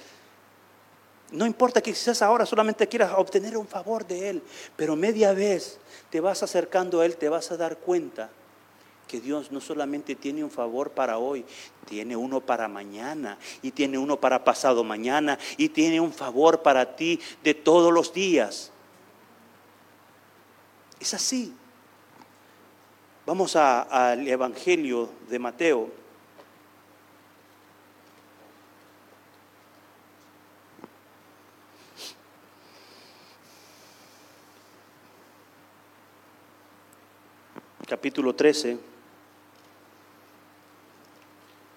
No 1.32 1.46
importa 1.46 1.82
que 1.82 1.92
quizás 1.92 2.22
ahora 2.22 2.46
solamente 2.46 2.88
quieras 2.88 3.12
obtener 3.16 3.58
un 3.58 3.68
favor 3.68 4.08
de 4.08 4.30
Él, 4.30 4.42
pero 4.76 4.96
media 4.96 5.34
vez 5.34 5.78
te 6.10 6.22
vas 6.22 6.42
acercando 6.42 7.02
a 7.02 7.06
Él, 7.06 7.18
te 7.18 7.30
vas 7.30 7.52
a 7.52 7.58
dar 7.58 7.78
cuenta 7.78 8.30
que 9.08 9.22
Dios 9.22 9.52
no 9.52 9.62
solamente 9.62 10.16
tiene 10.16 10.44
un 10.44 10.52
favor 10.52 10.92
para 10.92 11.18
hoy, 11.18 11.46
tiene 11.86 12.16
uno 12.16 12.42
para 12.42 12.68
mañana 12.68 13.38
y 13.62 13.72
tiene 13.72 13.98
uno 13.98 14.20
para 14.20 14.44
pasado 14.44 14.84
mañana 14.84 15.40
y 15.56 15.70
tiene 15.70 16.00
un 16.00 16.12
favor 16.12 16.62
para 16.62 16.96
ti 16.96 17.20
de 17.44 17.54
todos 17.54 17.94
los 17.94 18.14
días. 18.14 18.72
Es 21.00 21.14
así. 21.14 21.54
Vamos 23.28 23.58
al 23.58 24.26
Evangelio 24.26 25.10
de 25.28 25.38
Mateo. 25.38 25.90
Capítulo 37.86 38.34
13. 38.34 38.80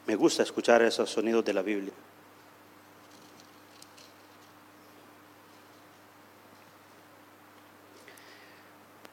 Me 0.07 0.15
gusta 0.15 0.45
escuchar 0.45 0.83
esos 0.83 1.11
sonidos 1.11 1.45
de 1.45 1.53
la 1.53 1.63
Biblia. 1.63 1.93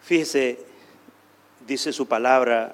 Fíjese, 0.04 0.77
dice 1.68 1.92
su 1.94 2.08
palabra, 2.08 2.74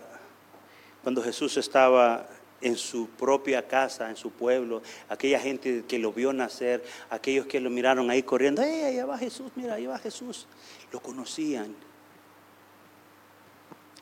cuando 1.01 1.21
Jesús 1.21 1.57
estaba 1.57 2.27
en 2.61 2.77
su 2.77 3.09
propia 3.09 3.67
casa, 3.67 4.09
en 4.09 4.15
su 4.15 4.31
pueblo, 4.31 4.81
aquella 5.09 5.39
gente 5.39 5.83
que 5.85 5.99
lo 5.99 6.13
vio 6.13 6.31
nacer, 6.31 6.83
aquellos 7.09 7.45
que 7.47 7.59
lo 7.59 7.69
miraron 7.69 8.09
ahí 8.09 8.23
corriendo, 8.23 8.61
¡ay, 8.61 8.83
allá 8.83 9.05
va 9.05 9.17
Jesús! 9.17 9.51
Mira, 9.55 9.73
ahí 9.73 9.85
va 9.85 9.99
Jesús. 9.99 10.47
Lo 10.91 11.01
conocían. 11.01 11.75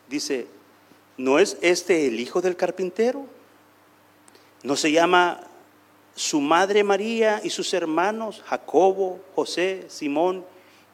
Dice, 0.08 0.46
¿no 1.16 1.38
es 1.38 1.56
este 1.60 2.06
el 2.06 2.20
hijo 2.20 2.40
del 2.40 2.54
carpintero? 2.54 3.26
¿No 4.62 4.76
se 4.76 4.92
llama 4.92 5.40
su 6.14 6.40
madre 6.40 6.84
María 6.84 7.40
y 7.42 7.50
sus 7.50 7.72
hermanos 7.74 8.42
Jacobo, 8.44 9.20
José, 9.34 9.86
Simón 9.88 10.44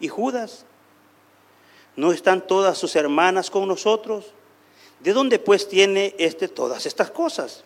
y 0.01 0.09
Judas? 0.09 0.65
¿No 1.99 2.13
están 2.13 2.47
todas 2.47 2.79
sus 2.79 2.95
hermanas 2.95 3.51
con 3.51 3.67
nosotros? 3.67 4.27
¿De 5.01 5.13
dónde 5.13 5.41
pues 5.41 5.67
tiene 5.69 6.15
este 6.17 6.47
todas 6.47 6.87
estas 6.87 7.11
cosas? 7.11 7.65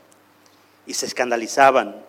Y 0.87 0.95
se 0.95 1.05
escandalizaban, 1.05 2.03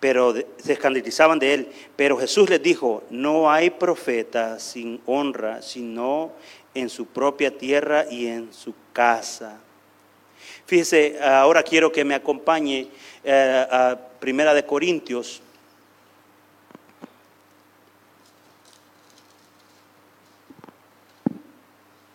pero 0.00 0.32
se 0.32 0.72
escandalizaban 0.72 1.38
de 1.38 1.52
él. 1.52 1.68
Pero 1.96 2.16
Jesús 2.16 2.48
les 2.48 2.62
dijo, 2.62 3.02
no 3.10 3.50
hay 3.50 3.68
profeta 3.68 4.58
sin 4.58 5.02
honra, 5.04 5.60
sino 5.60 6.32
en 6.72 6.88
su 6.88 7.04
propia 7.04 7.50
tierra 7.58 8.06
y 8.10 8.26
en 8.26 8.50
su 8.50 8.72
casa. 8.94 9.60
Fíjese, 10.64 11.18
ahora 11.22 11.62
quiero 11.62 11.92
que 11.92 12.06
me 12.06 12.14
acompañe 12.14 12.88
eh, 13.22 13.66
a 13.70 13.98
Primera 14.18 14.54
de 14.54 14.64
Corintios 14.64 15.42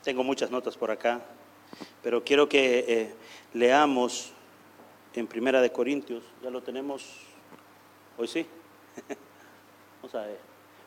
Tengo 0.04 0.24
muchas 0.24 0.50
notas 0.50 0.78
por 0.78 0.92
acá, 0.92 1.22
pero 2.02 2.24
quiero 2.24 2.48
que 2.48 2.86
eh, 2.88 3.14
leamos 3.54 4.32
en 5.14 5.28
Primera 5.28 5.62
de 5.62 5.72
Corintios, 5.72 6.24
ya 6.42 6.50
lo 6.50 6.64
tenemos 6.64 7.04
hoy 8.18 8.28
sí. 8.28 8.46
Vamos 10.02 10.16
a 10.16 10.26
ver. 10.26 10.40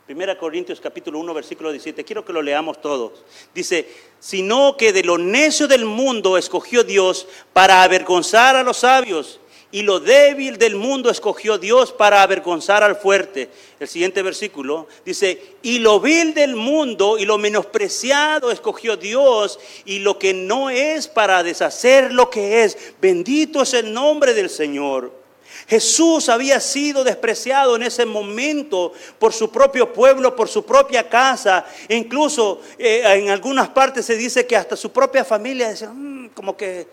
Primera 0.07 0.37
Corintios 0.39 0.81
capítulo 0.81 1.19
1 1.21 1.35
versículo 1.35 1.71
17, 1.71 2.05
quiero 2.05 2.25
que 2.25 2.33
lo 2.33 2.41
leamos 2.41 2.81
todos. 2.81 3.23
Dice, 3.55 3.87
sino 4.19 4.77
que 4.79 4.95
de 4.95 5.05
lo 5.05 5.19
necio 5.19 5.69
del 5.69 5.85
mundo 5.85 6.39
escogió 6.39 6.83
Dios 6.83 7.29
para 7.53 7.83
avergonzar 7.83 8.57
a 8.57 8.63
los 8.63 8.79
sabios 8.79 9.41
y 9.73 9.83
lo 9.83 10.01
débil 10.01 10.59
del 10.59 10.77
mundo 10.77 11.11
escogió 11.11 11.57
Dios 11.57 11.93
para 11.93 12.23
avergonzar 12.23 12.83
al 12.83 12.95
fuerte. 12.95 13.49
El 13.81 13.89
siguiente 13.89 14.23
versículo 14.23 14.87
dice, 15.05 15.57
y 15.63 15.79
lo 15.79 15.99
vil 15.99 16.35
del 16.35 16.55
mundo 16.55 17.19
y 17.19 17.25
lo 17.25 17.39
menospreciado 17.39 18.51
escogió 18.51 18.99
Dios 18.99 19.59
y 19.87 20.01
lo 20.01 20.19
que 20.19 20.35
no 20.35 20.69
es 20.69 21.09
para 21.09 21.43
deshacer 21.43 22.13
lo 22.13 22.29
que 22.29 22.65
es. 22.65 22.77
Bendito 23.01 23.63
es 23.63 23.73
el 23.73 23.93
nombre 23.93 24.35
del 24.35 24.51
Señor. 24.51 25.23
Jesús 25.67 26.29
había 26.29 26.61
sido 26.61 27.03
despreciado 27.03 27.77
en 27.77 27.83
ese 27.83 28.05
momento 28.05 28.93
por 29.19 29.33
su 29.33 29.51
propio 29.51 29.91
pueblo, 29.91 30.37
por 30.37 30.49
su 30.49 30.67
propia 30.67 31.09
casa. 31.09 31.65
Incluso 31.89 32.61
eh, 32.79 33.03
en 33.05 33.31
algunas 33.31 33.71
partes 33.71 34.05
se 34.05 34.17
dice 34.17 34.47
que 34.47 34.57
hasta 34.57 34.77
su 34.77 34.93
propia 34.93 35.25
familia 35.25 35.71
decía, 35.71 35.89
mm, 35.89 36.31
como 36.35 36.57
que... 36.57 36.87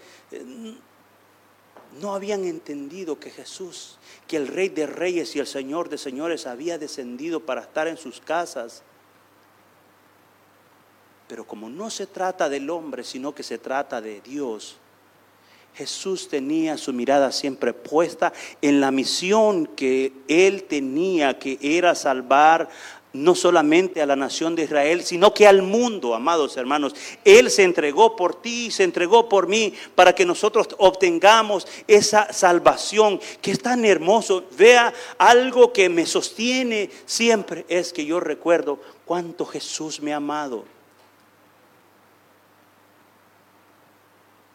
No 1.99 2.13
habían 2.13 2.45
entendido 2.45 3.19
que 3.19 3.31
Jesús, 3.31 3.97
que 4.27 4.37
el 4.37 4.47
Rey 4.47 4.69
de 4.69 4.85
Reyes 4.85 5.35
y 5.35 5.39
el 5.39 5.47
Señor 5.47 5.89
de 5.89 5.97
Señores 5.97 6.45
había 6.45 6.77
descendido 6.77 7.39
para 7.39 7.61
estar 7.61 7.87
en 7.87 7.97
sus 7.97 8.21
casas. 8.21 8.83
Pero 11.27 11.45
como 11.45 11.69
no 11.69 11.89
se 11.89 12.05
trata 12.07 12.47
del 12.47 12.69
hombre, 12.69 13.03
sino 13.03 13.33
que 13.33 13.43
se 13.43 13.57
trata 13.57 14.01
de 14.01 14.21
Dios, 14.21 14.77
Jesús 15.75 16.27
tenía 16.27 16.77
su 16.77 16.91
mirada 16.91 17.31
siempre 17.31 17.73
puesta 17.73 18.33
en 18.61 18.81
la 18.81 18.91
misión 18.91 19.65
que 19.65 20.11
él 20.27 20.63
tenía, 20.63 21.39
que 21.39 21.57
era 21.61 21.95
salvar 21.95 22.69
no 23.13 23.33
solamente 23.33 24.01
a 24.01 24.05
la 24.05 24.15
nación 24.15 24.55
de 24.55 24.63
Israel, 24.63 25.03
sino 25.03 25.33
que 25.33 25.47
al 25.47 25.61
mundo, 25.61 26.13
amados 26.13 26.57
hermanos. 26.57 26.93
Él 27.25 27.49
se 27.49 27.63
entregó 27.63 28.15
por 28.15 28.41
ti, 28.41 28.71
se 28.71 28.83
entregó 28.83 29.27
por 29.27 29.47
mí, 29.47 29.73
para 29.95 30.13
que 30.13 30.25
nosotros 30.25 30.67
obtengamos 30.77 31.67
esa 31.87 32.31
salvación 32.31 33.19
que 33.41 33.51
es 33.51 33.61
tan 33.61 33.85
hermoso. 33.85 34.43
Vea, 34.57 34.93
algo 35.17 35.73
que 35.73 35.89
me 35.89 36.05
sostiene 36.05 36.89
siempre 37.05 37.65
es 37.67 37.93
que 37.93 38.05
yo 38.05 38.19
recuerdo 38.19 38.79
cuánto 39.05 39.45
Jesús 39.45 40.01
me 40.01 40.13
ha 40.13 40.17
amado. 40.17 40.65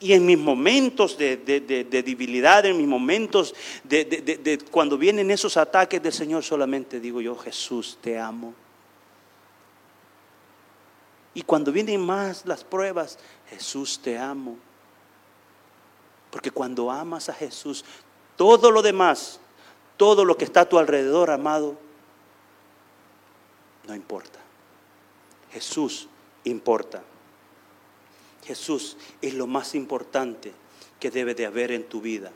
Y 0.05 0.13
en 0.13 0.27
mis 0.27 0.37
momentos 0.37 1.17
de, 1.17 1.39
debilidad, 1.39 2.67
en 2.67 2.77
mis 2.77 2.87
momentos 2.87 3.55
de, 3.85 4.63
cuando 4.71 4.99
vienen 4.99 5.31
esos 5.31 5.57
ataques 5.57 6.03
del 6.03 6.13
Señor, 6.13 6.45
solamente 6.45 7.01
digo 7.01 7.23
yo, 7.23 7.35
Jesús, 7.35 7.97
te 8.03 8.19
amo. 8.19 8.53
Y 11.33 11.41
cuando 11.41 11.73
vienen 11.73 12.03
más 12.03 12.45
las 12.45 12.65
pruebas, 12.65 13.19
Jesús, 13.49 13.99
te 13.99 14.19
amo. 14.19 14.59
Porque 16.31 16.51
cuando 16.51 16.91
amas 16.91 17.31
a 17.31 17.33
Jesús, 17.33 17.83
todo 18.37 18.71
lo 18.71 18.83
demás, 18.83 19.41
todo 19.97 20.27
lo 20.27 20.37
que 20.37 20.45
está 20.45 20.61
a 20.61 20.69
tu 20.69 20.79
alrededor, 20.79 21.31
amado, 21.31 21.79
no 23.89 23.95
importa. 23.95 24.39
Jesús 25.51 26.09
importa. 26.45 27.03
Jesús 28.45 28.97
es 29.23 29.35
lo 29.35 29.47
más 29.47 29.75
importante 29.75 30.53
que 31.01 31.11
debe 31.11 31.35
de 31.35 31.47
haber 31.47 31.73
en 31.73 31.85
tu 31.85 32.01
vida. 32.01 32.31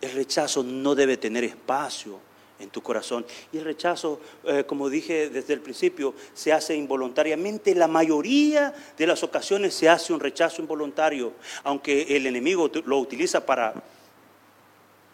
El 0.00 0.12
rechazo 0.12 0.62
no 0.62 0.94
debe 0.94 1.16
tener 1.16 1.44
espacio 1.44 2.20
en 2.58 2.70
tu 2.70 2.82
corazón. 2.82 3.24
Y 3.52 3.58
el 3.58 3.64
rechazo, 3.64 4.20
eh, 4.44 4.64
como 4.66 4.88
dije 4.88 5.28
desde 5.28 5.54
el 5.54 5.60
principio, 5.60 6.14
se 6.34 6.52
hace 6.52 6.74
involuntariamente. 6.74 7.74
La 7.74 7.88
mayoría 7.88 8.74
de 8.96 9.06
las 9.06 9.22
ocasiones 9.22 9.74
se 9.74 9.88
hace 9.88 10.12
un 10.12 10.20
rechazo 10.20 10.60
involuntario, 10.60 11.32
aunque 11.64 12.16
el 12.16 12.26
enemigo 12.26 12.70
lo 12.84 12.98
utiliza 12.98 13.44
para, 13.44 13.74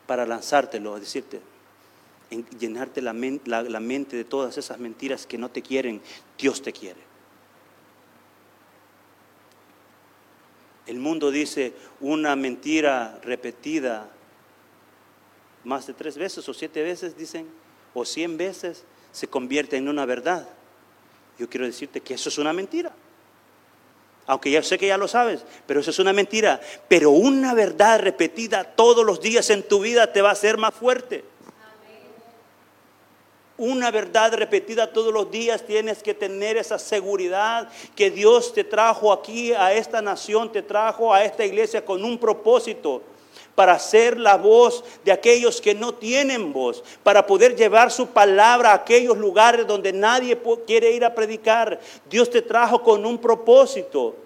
para 0.06 0.26
lanzártelo, 0.26 0.98
decirte, 0.98 1.40
llenarte 2.58 3.00
la 3.00 3.12
mente 3.12 4.16
de 4.16 4.24
todas 4.24 4.58
esas 4.58 4.78
mentiras 4.78 5.26
que 5.26 5.38
no 5.38 5.50
te 5.50 5.62
quieren, 5.62 6.00
Dios 6.38 6.62
te 6.62 6.72
quiere. 6.72 7.13
El 10.86 10.98
mundo 10.98 11.30
dice 11.30 11.72
una 12.00 12.36
mentira 12.36 13.18
repetida 13.22 14.08
más 15.64 15.86
de 15.86 15.94
tres 15.94 16.18
veces 16.18 16.46
o 16.48 16.54
siete 16.54 16.82
veces, 16.82 17.16
dicen, 17.16 17.48
o 17.94 18.04
cien 18.04 18.36
veces, 18.36 18.84
se 19.12 19.28
convierte 19.28 19.76
en 19.76 19.88
una 19.88 20.04
verdad. 20.04 20.46
Yo 21.38 21.48
quiero 21.48 21.66
decirte 21.66 22.00
que 22.00 22.14
eso 22.14 22.28
es 22.28 22.38
una 22.38 22.52
mentira. 22.52 22.92
Aunque 24.26 24.50
ya 24.50 24.62
sé 24.62 24.78
que 24.78 24.86
ya 24.86 24.96
lo 24.96 25.08
sabes, 25.08 25.44
pero 25.66 25.80
eso 25.80 25.90
es 25.90 25.98
una 25.98 26.12
mentira. 26.12 26.60
Pero 26.88 27.10
una 27.10 27.54
verdad 27.54 28.00
repetida 28.00 28.64
todos 28.64 29.04
los 29.04 29.20
días 29.20 29.50
en 29.50 29.62
tu 29.62 29.80
vida 29.80 30.12
te 30.12 30.22
va 30.22 30.30
a 30.30 30.32
hacer 30.32 30.56
más 30.56 30.74
fuerte. 30.74 31.24
Una 33.56 33.92
verdad 33.92 34.34
repetida 34.34 34.92
todos 34.92 35.12
los 35.12 35.30
días 35.30 35.64
tienes 35.64 36.02
que 36.02 36.12
tener 36.12 36.56
esa 36.56 36.76
seguridad 36.76 37.68
que 37.94 38.10
Dios 38.10 38.52
te 38.52 38.64
trajo 38.64 39.12
aquí 39.12 39.52
a 39.52 39.72
esta 39.72 40.02
nación, 40.02 40.50
te 40.50 40.60
trajo 40.60 41.14
a 41.14 41.24
esta 41.24 41.44
iglesia 41.44 41.84
con 41.84 42.04
un 42.04 42.18
propósito 42.18 43.02
para 43.54 43.78
ser 43.78 44.18
la 44.18 44.36
voz 44.36 44.82
de 45.04 45.12
aquellos 45.12 45.60
que 45.60 45.72
no 45.72 45.94
tienen 45.94 46.52
voz, 46.52 46.82
para 47.04 47.24
poder 47.24 47.54
llevar 47.54 47.92
su 47.92 48.08
palabra 48.08 48.72
a 48.72 48.74
aquellos 48.74 49.16
lugares 49.16 49.66
donde 49.66 49.92
nadie 49.92 50.36
quiere 50.66 50.90
ir 50.90 51.04
a 51.04 51.14
predicar. 51.14 51.78
Dios 52.10 52.28
te 52.28 52.42
trajo 52.42 52.82
con 52.82 53.06
un 53.06 53.18
propósito. 53.18 54.16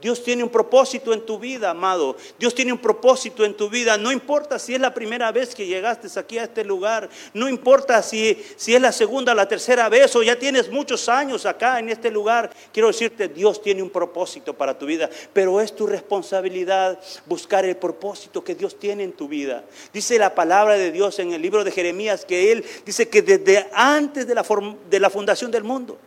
Dios 0.00 0.22
tiene 0.22 0.42
un 0.42 0.48
propósito 0.48 1.12
en 1.12 1.24
tu 1.26 1.38
vida, 1.38 1.70
amado. 1.70 2.16
Dios 2.38 2.54
tiene 2.54 2.72
un 2.72 2.78
propósito 2.78 3.44
en 3.44 3.54
tu 3.54 3.68
vida. 3.68 3.96
No 3.98 4.10
importa 4.10 4.58
si 4.58 4.74
es 4.74 4.80
la 4.80 4.94
primera 4.94 5.30
vez 5.32 5.54
que 5.54 5.66
llegaste 5.66 6.08
aquí 6.18 6.38
a 6.38 6.44
este 6.44 6.64
lugar. 6.64 7.08
No 7.34 7.48
importa 7.48 8.02
si, 8.02 8.42
si 8.56 8.74
es 8.74 8.80
la 8.80 8.92
segunda 8.92 9.34
la 9.34 9.46
tercera 9.46 9.88
vez 9.88 10.14
o 10.16 10.22
ya 10.22 10.38
tienes 10.38 10.70
muchos 10.70 11.08
años 11.08 11.46
acá 11.46 11.78
en 11.78 11.88
este 11.88 12.10
lugar. 12.10 12.50
Quiero 12.72 12.88
decirte, 12.88 13.28
Dios 13.28 13.60
tiene 13.62 13.82
un 13.82 13.90
propósito 13.90 14.54
para 14.54 14.78
tu 14.78 14.86
vida. 14.86 15.10
Pero 15.32 15.60
es 15.60 15.74
tu 15.74 15.86
responsabilidad 15.86 16.98
buscar 17.26 17.64
el 17.64 17.76
propósito 17.76 18.42
que 18.42 18.54
Dios 18.54 18.78
tiene 18.78 19.04
en 19.04 19.12
tu 19.12 19.28
vida. 19.28 19.64
Dice 19.92 20.18
la 20.18 20.34
palabra 20.34 20.74
de 20.74 20.90
Dios 20.92 21.18
en 21.18 21.32
el 21.32 21.42
libro 21.42 21.64
de 21.64 21.70
Jeremías 21.70 22.24
que 22.24 22.52
Él 22.52 22.64
dice 22.84 23.08
que 23.08 23.22
desde 23.22 23.68
antes 23.72 24.26
de 24.26 24.34
la, 24.34 24.44
de 24.88 25.00
la 25.00 25.10
fundación 25.10 25.50
del 25.50 25.64
mundo. 25.64 25.98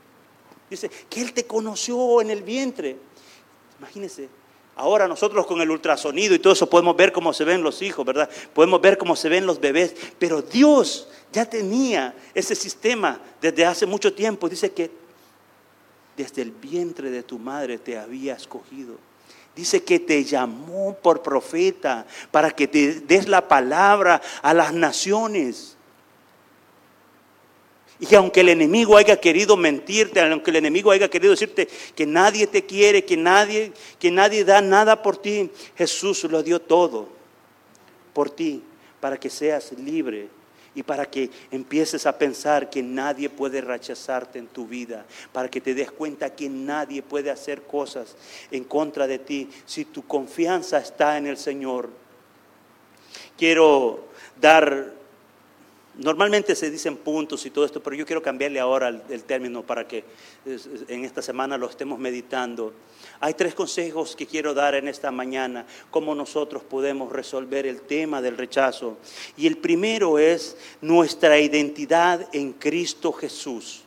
Dice 0.69 0.89
que 1.09 1.21
Él 1.21 1.33
te 1.33 1.45
conoció 1.45 2.21
en 2.21 2.31
el 2.31 2.41
vientre. 2.41 2.97
Imagínense, 3.83 4.29
ahora 4.77 5.09
nosotros 5.09 5.45
con 5.45 5.59
el 5.59 5.69
ultrasonido 5.69 6.33
y 6.33 6.39
todo 6.39 6.53
eso 6.53 6.69
podemos 6.69 6.95
ver 6.95 7.11
cómo 7.11 7.33
se 7.33 7.43
ven 7.43 7.61
los 7.61 7.81
hijos, 7.81 8.05
¿verdad? 8.05 8.29
Podemos 8.53 8.79
ver 8.79 8.97
cómo 8.97 9.13
se 9.17 9.27
ven 9.27 9.45
los 9.45 9.59
bebés, 9.59 9.93
pero 10.17 10.41
Dios 10.41 11.09
ya 11.33 11.43
tenía 11.43 12.15
ese 12.33 12.55
sistema 12.55 13.19
desde 13.41 13.65
hace 13.65 13.85
mucho 13.85 14.13
tiempo. 14.13 14.47
Dice 14.47 14.71
que 14.71 14.89
desde 16.15 16.43
el 16.43 16.51
vientre 16.51 17.11
de 17.11 17.23
tu 17.23 17.37
madre 17.37 17.77
te 17.77 17.97
había 17.97 18.35
escogido. 18.35 18.95
Dice 19.53 19.83
que 19.83 19.99
te 19.99 20.23
llamó 20.23 20.95
por 20.95 21.21
profeta 21.21 22.07
para 22.31 22.49
que 22.49 22.65
te 22.65 23.01
des 23.01 23.27
la 23.27 23.45
palabra 23.49 24.21
a 24.41 24.53
las 24.53 24.71
naciones. 24.73 25.75
Y 27.99 28.05
que 28.05 28.15
aunque 28.15 28.41
el 28.41 28.49
enemigo 28.49 28.97
haya 28.97 29.19
querido 29.19 29.55
mentirte, 29.55 30.19
aunque 30.19 30.51
el 30.51 30.57
enemigo 30.57 30.91
haya 30.91 31.09
querido 31.09 31.31
decirte 31.31 31.67
que 31.95 32.05
nadie 32.05 32.47
te 32.47 32.65
quiere, 32.65 33.05
que 33.05 33.15
nadie, 33.15 33.71
que 33.99 34.11
nadie 34.11 34.43
da 34.43 34.61
nada 34.61 35.01
por 35.01 35.17
ti, 35.17 35.49
Jesús 35.75 36.23
lo 36.25 36.43
dio 36.43 36.59
todo 36.59 37.07
por 38.13 38.29
ti, 38.29 38.63
para 38.99 39.17
que 39.17 39.29
seas 39.29 39.71
libre 39.73 40.29
y 40.75 40.83
para 40.83 41.05
que 41.05 41.29
empieces 41.51 42.05
a 42.05 42.17
pensar 42.17 42.69
que 42.69 42.81
nadie 42.81 43.29
puede 43.29 43.61
rechazarte 43.61 44.39
en 44.39 44.47
tu 44.47 44.67
vida, 44.67 45.05
para 45.31 45.49
que 45.49 45.61
te 45.61 45.73
des 45.73 45.91
cuenta 45.91 46.35
que 46.35 46.49
nadie 46.49 47.03
puede 47.03 47.29
hacer 47.29 47.63
cosas 47.63 48.15
en 48.49 48.63
contra 48.63 49.05
de 49.05 49.19
ti 49.19 49.49
si 49.65 49.85
tu 49.85 50.05
confianza 50.07 50.79
está 50.79 51.17
en 51.17 51.27
el 51.27 51.37
Señor. 51.37 51.89
Quiero 53.37 54.07
dar 54.39 54.93
Normalmente 55.95 56.55
se 56.55 56.71
dicen 56.71 56.97
puntos 56.97 57.45
y 57.45 57.51
todo 57.51 57.65
esto, 57.65 57.81
pero 57.83 57.95
yo 57.95 58.05
quiero 58.05 58.21
cambiarle 58.21 58.59
ahora 58.59 58.87
el, 58.87 59.23
término 59.25 59.61
para 59.61 59.87
que 59.87 60.03
en 60.87 61.05
esta 61.05 61.21
semana 61.21 61.55
lo 61.55 61.69
estemos 61.69 61.99
meditando. 61.99 62.73
Hay 63.19 63.35
tres 63.35 63.53
consejos 63.53 64.15
que 64.15 64.25
quiero 64.25 64.55
dar 64.55 64.73
en 64.73 64.87
esta 64.87 65.11
mañana, 65.11 65.67
cómo 65.91 66.15
nosotros 66.15 66.63
podemos 66.63 67.11
resolver 67.11 67.67
el 67.67 67.81
tema 67.81 68.23
del 68.23 68.37
rechazo. 68.37 68.97
Y 69.37 69.45
el 69.45 69.57
primero 69.57 70.17
es 70.17 70.57
nuestra 70.81 71.39
identidad 71.39 72.27
en 72.33 72.53
Cristo 72.53 73.11
Jesús. 73.11 73.83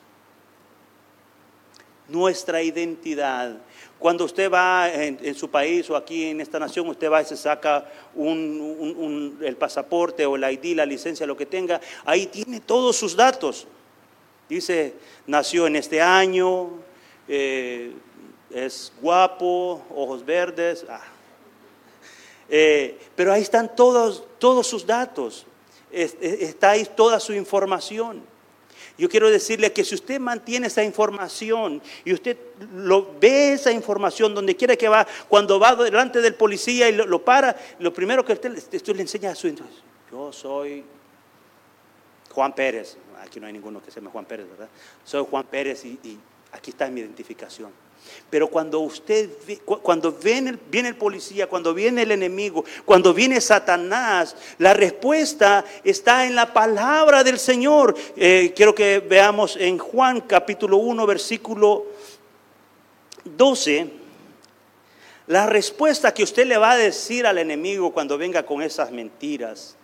Nuestra 2.09 2.63
identidad 2.63 3.57
cuando 3.99 4.27
usted 4.27 4.51
va 4.51 4.93
en, 4.93 5.35
su 5.35 5.51
país 5.51 5.89
o 5.89 5.97
aquí 5.97 6.27
en 6.27 6.41
esta 6.41 6.59
nación, 6.59 6.87
usted 6.89 7.11
va 7.11 7.23
y 7.23 7.25
se 7.25 7.37
saca 7.37 7.91
el 8.15 9.57
pasaporte 9.59 10.27
o 10.27 10.37
el 10.37 10.45
ID, 10.45 10.77
la 10.77 10.85
licencia, 10.85 11.27
lo 11.27 11.37
que 11.37 11.47
tenga, 11.47 11.81
ahí 12.05 12.27
tiene 12.27 12.61
todos 12.61 12.97
sus 12.97 13.17
datos. 13.17 13.67
Dice, 14.49 14.95
nació 15.27 15.67
en 15.67 15.77
este 15.77 16.01
año, 16.03 16.71
eh, 17.27 17.93
es 18.51 18.93
guapo, 19.01 19.83
ojos 19.95 20.25
verdes. 20.25 20.85
Ah. 20.89 21.01
Eh, 22.49 22.99
pero 23.17 23.33
ahí 23.33 23.43
están 23.43 23.75
todos, 23.75 24.25
todos 24.39 24.67
sus 24.67 24.87
datos, 24.87 25.47
está 25.91 26.73
ahí 26.73 26.87
toda 26.95 27.19
su 27.19 27.33
información. 27.33 28.23
Yo 28.99 29.09
quiero 29.09 29.31
decirle 29.31 29.73
que 29.73 29.85
si 29.85 29.95
usted 29.95 30.19
mantiene 30.19 30.69
esa 30.69 30.83
información 30.83 31.83
y 32.05 32.15
usted 32.15 32.37
lo 32.75 33.15
ve 33.21 33.53
esa 33.53 33.71
información 33.71 34.35
donde 34.35 34.57
quiera 34.57 34.77
que 34.77 34.89
va, 34.89 35.07
cuando 35.29 35.59
va 35.61 35.77
delante 35.77 36.21
del 36.21 36.35
policía 36.35 36.89
y 36.89 36.93
lo, 36.93 37.25
para, 37.25 37.57
lo 37.79 37.93
primero 37.93 38.25
que 38.25 38.33
usted, 38.33 38.53
le 38.95 39.03
enseña 39.03 39.31
a 39.31 39.35
su 39.35 39.49
yo 40.11 40.33
soy 40.33 40.85
Juan 42.33 42.55
Pérez, 42.55 42.97
aquí 43.21 43.41
no 43.41 43.47
hay 43.47 43.53
ninguno 43.53 43.83
que 43.83 43.91
se 43.91 44.01
llame 44.01 44.11
Juan 44.11 44.25
Pérez, 44.25 44.49
¿verdad? 44.49 44.69
Soy 45.05 45.27
Juan 45.29 45.45
Pérez 45.45 45.85
y 45.85 46.19
aquí 46.53 46.71
está 46.71 46.89
mi 46.89 47.01
identificación. 47.01 47.86
Pero 48.29 48.49
cuando 48.49 48.81
usted, 48.81 49.31
cuando 49.65 50.13
viene 50.13 50.59
viene 50.69 50.89
el 50.89 50.97
policía, 50.97 51.47
cuando 51.47 51.73
viene 51.73 52.03
el 52.03 52.11
enemigo, 52.11 52.65
cuando 52.85 53.15
viene 53.15 53.41
Satanás, 53.41 54.37
la 54.59 54.75
respuesta 54.75 55.65
está 55.85 56.27
en 56.27 56.35
la 56.35 56.53
palabra 56.53 57.23
del 57.23 57.39
Señor. 57.39 57.95
Eh, 58.17 58.53
quiero 58.57 58.75
que 58.75 58.99
veamos 58.99 59.57
en 59.57 59.79
Juan 59.79 60.21
capítulo 60.23 60.79
1, 60.79 61.07
versículo 61.07 61.87
12. 63.25 63.91
La 65.29 65.47
respuesta 65.47 66.13
que 66.13 66.25
usted 66.25 66.47
le 66.47 66.57
va 66.57 66.73
a 66.73 66.77
decir 66.77 67.27
al 67.27 67.39
enemigo 67.39 67.93
cuando 67.93 68.19
venga 68.19 68.45
con 68.45 68.61
esas 68.61 68.91
mentiras. 68.91 69.77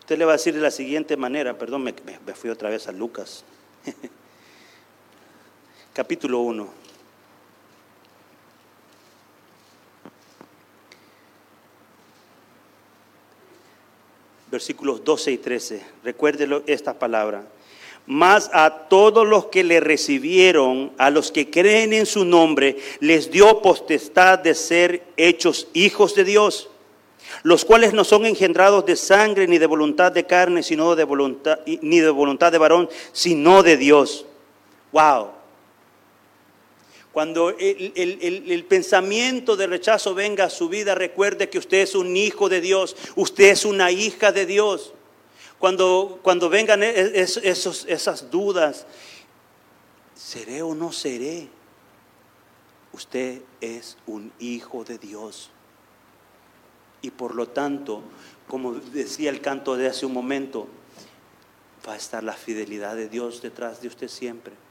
Usted 0.00 0.18
le 0.18 0.24
va 0.24 0.32
a 0.32 0.36
decir 0.36 0.54
de 0.54 0.60
la 0.60 0.70
siguiente 0.70 1.16
manera, 1.16 1.58
perdón, 1.58 1.82
me, 1.82 1.94
me 2.24 2.34
fui 2.34 2.48
otra 2.48 2.70
vez 2.70 2.88
a 2.88 2.92
Lucas. 2.92 3.44
capítulo 5.96 6.40
1. 6.40 6.68
Versículos 14.50 15.02
12 15.02 15.32
y 15.32 15.38
13. 15.38 15.82
Recuérdelo 16.04 16.62
esta 16.66 16.98
palabra. 16.98 17.46
Mas 18.04 18.50
a 18.52 18.88
todos 18.90 19.26
los 19.26 19.46
que 19.46 19.64
le 19.64 19.80
recibieron, 19.80 20.92
a 20.98 21.08
los 21.08 21.32
que 21.32 21.50
creen 21.50 21.94
en 21.94 22.04
su 22.04 22.26
nombre, 22.26 22.76
les 23.00 23.30
dio 23.30 23.62
potestad 23.62 24.38
de 24.38 24.54
ser 24.54 25.02
hechos 25.16 25.66
hijos 25.72 26.14
de 26.14 26.24
Dios, 26.24 26.68
los 27.42 27.64
cuales 27.64 27.94
no 27.94 28.04
son 28.04 28.26
engendrados 28.26 28.84
de 28.84 28.96
sangre 28.96 29.48
ni 29.48 29.56
de 29.56 29.66
voluntad 29.66 30.12
de 30.12 30.26
carne, 30.26 30.62
sino 30.62 30.94
de 30.94 31.04
voluntad 31.04 31.60
ni 31.64 32.00
de 32.00 32.10
voluntad 32.10 32.52
de 32.52 32.58
varón, 32.58 32.90
sino 33.12 33.62
de 33.62 33.78
Dios. 33.78 34.26
Wow. 34.92 35.35
Cuando 37.16 37.48
el, 37.48 38.66
pensamiento 38.68 39.56
de 39.56 39.66
rechazo 39.66 40.14
venga 40.14 40.44
a 40.44 40.50
su 40.50 40.68
vida, 40.68 40.94
recuerde 40.94 41.48
que 41.48 41.56
usted 41.56 41.78
es 41.78 41.94
un 41.94 42.14
hijo 42.14 42.50
de 42.50 42.60
Dios, 42.60 42.94
usted 43.14 43.44
es 43.52 43.64
una 43.64 43.90
hija 43.90 44.32
de 44.32 44.44
Dios. 44.44 44.92
Cuando, 45.58 46.20
cuando 46.22 46.50
vengan 46.50 46.82
esos, 46.82 47.86
esas 47.86 48.30
dudas, 48.30 48.86
¿seré 50.14 50.60
o 50.60 50.74
no 50.74 50.92
seré? 50.92 51.48
Usted 52.92 53.40
es 53.62 53.96
un 54.06 54.30
hijo 54.38 54.84
de 54.84 54.98
Dios. 54.98 55.48
Y 57.00 57.12
por 57.12 57.34
lo 57.34 57.48
tanto, 57.48 58.02
como 58.46 58.74
decía 58.74 59.30
el 59.30 59.40
canto 59.40 59.74
de 59.78 59.86
hace 59.86 60.04
un 60.04 60.12
momento, 60.12 60.68
va 61.88 61.94
a 61.94 61.96
estar 61.96 62.22
la 62.22 62.34
fidelidad 62.34 62.94
de 62.94 63.08
Dios 63.08 63.40
detrás 63.40 63.80
de 63.80 63.88
usted 63.88 64.08
siempre. 64.08 64.65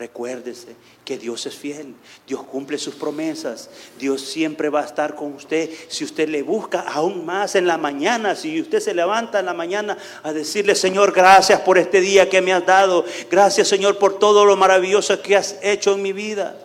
Recuérdese 0.00 0.76
que 1.04 1.18
Dios 1.18 1.44
es 1.44 1.54
fiel, 1.54 1.94
Dios 2.26 2.42
cumple 2.44 2.78
sus 2.78 2.94
promesas, 2.94 3.68
Dios 3.98 4.22
siempre 4.22 4.70
va 4.70 4.80
a 4.80 4.86
estar 4.86 5.14
con 5.14 5.34
usted. 5.34 5.68
Si 5.88 6.04
usted 6.04 6.26
le 6.26 6.40
busca 6.40 6.80
aún 6.80 7.26
más 7.26 7.54
en 7.54 7.66
la 7.66 7.76
mañana, 7.76 8.34
si 8.34 8.58
usted 8.62 8.80
se 8.80 8.94
levanta 8.94 9.40
en 9.40 9.44
la 9.44 9.52
mañana 9.52 9.98
a 10.22 10.32
decirle, 10.32 10.74
Señor, 10.74 11.12
gracias 11.12 11.60
por 11.60 11.76
este 11.76 12.00
día 12.00 12.30
que 12.30 12.40
me 12.40 12.54
has 12.54 12.64
dado, 12.64 13.04
gracias 13.30 13.68
Señor 13.68 13.98
por 13.98 14.18
todo 14.18 14.46
lo 14.46 14.56
maravilloso 14.56 15.20
que 15.20 15.36
has 15.36 15.58
hecho 15.60 15.92
en 15.92 16.00
mi 16.00 16.14
vida, 16.14 16.58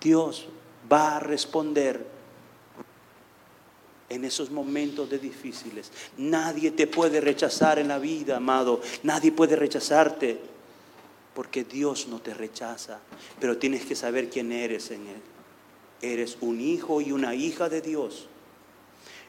Dios 0.00 0.46
va 0.90 1.16
a 1.16 1.20
responder 1.20 2.06
en 4.08 4.24
esos 4.24 4.50
momentos 4.50 5.10
de 5.10 5.18
difíciles. 5.18 5.92
Nadie 6.16 6.70
te 6.70 6.86
puede 6.86 7.20
rechazar 7.20 7.78
en 7.78 7.88
la 7.88 7.98
vida, 7.98 8.38
amado. 8.38 8.80
Nadie 9.02 9.30
puede 9.30 9.56
rechazarte 9.56 10.55
porque 11.36 11.64
Dios 11.64 12.08
no 12.08 12.18
te 12.18 12.32
rechaza, 12.32 12.98
pero 13.38 13.58
tienes 13.58 13.84
que 13.84 13.94
saber 13.94 14.30
quién 14.30 14.52
eres 14.52 14.90
en 14.90 15.06
Él. 15.06 15.20
Eres 16.00 16.38
un 16.40 16.62
hijo 16.62 17.02
y 17.02 17.12
una 17.12 17.34
hija 17.34 17.68
de 17.68 17.82
Dios. 17.82 18.26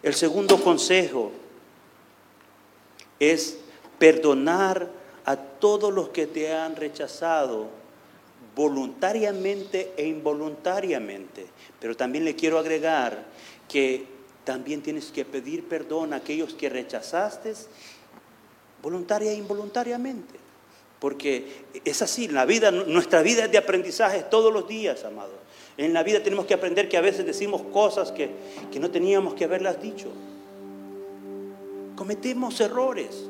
El 0.02 0.14
segundo 0.14 0.64
consejo 0.64 1.34
es 3.20 3.58
perdonar 4.00 4.90
a 5.26 5.36
todos 5.36 5.94
los 5.94 6.08
que 6.10 6.28
te 6.28 6.54
han 6.54 6.78
rechazado 6.78 7.68
voluntariamente 8.56 9.92
e 9.98 10.08
involuntariamente. 10.08 11.46
Pero 11.78 11.98
también 11.98 12.24
le 12.24 12.38
quiero 12.38 12.58
agregar 12.58 13.26
que 13.68 14.06
también 14.46 14.82
tienes 14.82 15.12
que 15.12 15.26
pedir 15.26 15.68
perdón 15.68 16.14
a 16.14 16.18
aquellos 16.18 16.54
que 16.54 16.70
rechazaste 16.70 17.54
voluntaria 18.82 19.34
e 19.34 19.36
involuntariamente. 19.36 20.47
Porque 21.00 21.66
es 21.86 22.02
así, 22.02 22.28
nuestra 22.28 23.22
vida 23.22 23.46
es 23.46 23.52
de 23.52 23.58
aprendizaje 23.58 24.24
todos 24.30 24.52
los 24.52 24.68
días, 24.68 25.04
amados. 25.04 25.36
En 25.78 25.94
la 25.94 26.02
vida 26.02 26.24
tenemos 26.24 26.46
que 26.46 26.56
aprender 26.56 26.90
que 26.90 26.98
a 26.98 27.02
veces 27.02 27.26
decimos 27.26 27.62
cosas 27.72 28.12
que 28.12 28.32
no 28.80 28.90
teníamos 28.90 29.36
que 29.36 29.44
haberlas 29.44 29.82
dicho. 29.82 30.08
Cometemos 31.96 32.60
errores. 32.62 33.26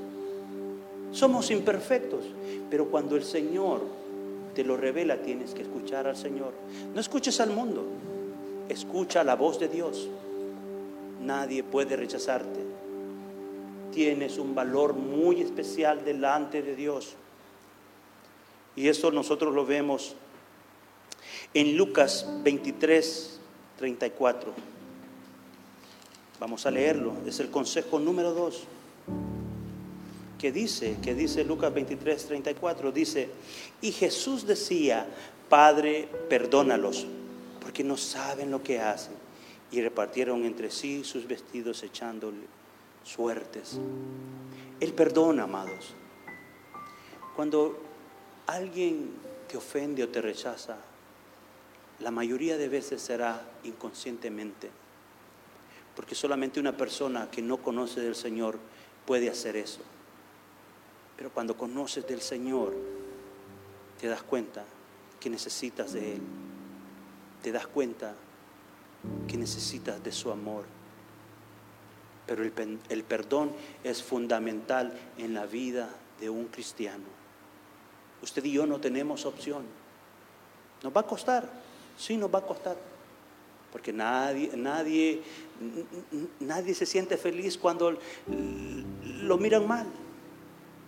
Somos 1.11 1.51
imperfectos. 1.51 2.25
Pero 2.69 2.89
cuando 2.89 3.15
el 3.15 3.23
Señor 3.23 3.81
te 4.53 4.63
lo 4.63 4.77
revela, 4.77 5.17
tienes 5.21 5.53
que 5.53 5.61
escuchar 5.61 6.07
al 6.07 6.17
Señor. 6.17 6.53
No 6.93 6.99
escuches 6.99 7.39
al 7.39 7.49
mundo. 7.49 7.85
Escucha 8.69 9.23
la 9.23 9.35
voz 9.35 9.59
de 9.59 9.67
Dios. 9.67 10.09
Nadie 11.21 11.63
puede 11.63 11.95
rechazarte. 11.95 12.59
Tienes 13.93 14.37
un 14.37 14.53
valor 14.53 14.93
muy 14.93 15.41
especial 15.41 16.03
delante 16.03 16.61
de 16.61 16.75
Dios. 16.75 17.15
Y 18.77 18.87
eso 18.89 19.11
nosotros 19.11 19.55
lo 19.55 19.65
vemos 19.65 20.15
en 21.55 21.75
Lucas 21.75 22.27
23, 22.43 23.39
34. 23.75 24.53
Vamos 26.39 26.65
a 26.67 26.71
leerlo. 26.71 27.13
Es 27.25 27.39
el 27.39 27.49
consejo 27.49 27.99
número 27.99 28.33
2. 28.33 28.63
Que 30.37 30.51
dice, 30.51 30.97
que 31.01 31.15
dice 31.15 31.43
Lucas 31.43 31.73
23, 31.73 32.27
34, 32.27 32.91
dice, 32.91 33.29
y 33.81 33.91
Jesús 33.91 34.45
decía, 34.45 35.07
Padre, 35.49 36.07
perdónalos, 36.29 37.07
porque 37.59 37.83
no 37.83 37.97
saben 37.97 38.51
lo 38.51 38.61
que 38.61 38.79
hacen 38.79 39.15
y 39.71 39.81
repartieron 39.81 40.45
entre 40.45 40.69
sí 40.69 41.03
sus 41.03 41.27
vestidos 41.27 41.81
echándole 41.81 42.45
suertes. 43.03 43.79
El 44.79 44.93
perdón, 44.93 45.39
amados. 45.39 45.95
Cuando 47.35 47.86
alguien 48.47 49.11
te 49.47 49.57
ofende 49.57 50.03
o 50.03 50.09
te 50.09 50.21
rechaza, 50.21 50.77
la 51.99 52.11
mayoría 52.11 52.57
de 52.57 52.69
veces 52.69 53.01
será 53.01 53.41
inconscientemente, 53.63 54.69
porque 55.95 56.15
solamente 56.15 56.59
una 56.59 56.75
persona 56.75 57.29
que 57.29 57.41
no 57.41 57.57
conoce 57.57 58.01
del 58.01 58.15
Señor 58.15 58.57
puede 59.05 59.29
hacer 59.29 59.55
eso. 59.55 59.81
Pero 61.15 61.31
cuando 61.31 61.57
conoces 61.57 62.05
del 62.07 62.21
Señor, 62.21 62.73
te 63.99 64.07
das 64.07 64.21
cuenta 64.21 64.63
que 65.19 65.29
necesitas 65.29 65.93
de 65.93 66.15
Él, 66.15 66.21
te 67.41 67.51
das 67.51 67.65
cuenta 67.65 68.13
que 69.27 69.37
necesitas 69.37 70.03
de 70.03 70.11
su 70.11 70.31
amor. 70.31 70.65
Pero 72.27 72.43
el, 72.43 73.03
perdón 73.03 73.51
es 73.83 74.03
fundamental 74.03 74.93
en 75.17 75.33
la 75.33 75.45
vida 75.45 75.89
de 76.19 76.29
un 76.29 76.45
cristiano. 76.47 77.16
Usted 78.21 78.43
y 78.45 78.51
yo 78.51 78.65
no 78.65 78.79
tenemos 78.79 79.25
opción. 79.25 79.63
Nos 80.83 80.95
va 80.95 81.01
a 81.01 81.05
costar, 81.05 81.49
sí 81.97 82.17
nos 82.17 82.33
va 82.33 82.39
a 82.39 82.43
costar. 82.43 82.75
Porque 83.71 83.91
nadie, 83.91 84.51
nadie, 84.55 85.21
nadie 86.39 86.73
se 86.73 86.85
siente 86.85 87.17
feliz 87.17 87.57
cuando 87.57 87.97
lo 89.21 89.37
miran 89.37 89.67
mal. 89.67 89.87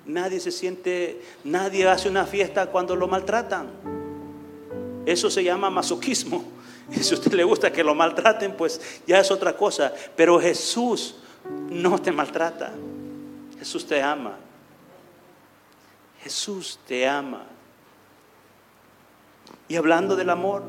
Nadie 0.06 0.40
se 0.40 0.52
siente, 0.52 1.22
nadie 1.44 1.88
hace 1.88 2.10
una 2.10 2.26
fiesta 2.26 2.68
cuando 2.68 2.96
lo 2.96 3.08
maltratan. 3.08 3.70
Eso 5.06 5.30
se 5.30 5.44
llama 5.44 5.70
masoquismo. 5.70 6.44
Y 6.92 6.96
si 7.04 7.14
a 7.14 7.18
usted 7.18 7.34
le 7.34 7.44
gusta 7.44 7.72
que 7.72 7.84
lo 7.84 7.94
maltraten, 7.94 8.56
pues 8.56 9.02
ya 9.06 9.20
es 9.20 9.30
otra 9.30 9.56
cosa. 9.56 9.94
Pero 10.16 10.40
Jesús 10.40 11.16
no 11.70 12.00
te 12.00 12.12
maltrata. 12.12 12.74
Jesús 13.60 13.86
te 13.86 14.02
ama. 14.02 14.38
Jesús 16.24 16.80
te 16.88 17.08
ama. 17.08 17.46
Y 19.68 19.76
hablando 19.76 20.16
del 20.16 20.30
amor, 20.30 20.64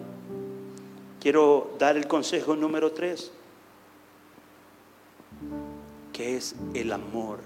quiero 1.21 1.75
dar 1.79 1.97
el 1.97 2.07
consejo 2.07 2.55
número 2.55 2.93
tres, 2.93 3.33
que 6.13 6.37
es 6.37 6.55
el 6.75 6.93
amor. 6.93 7.41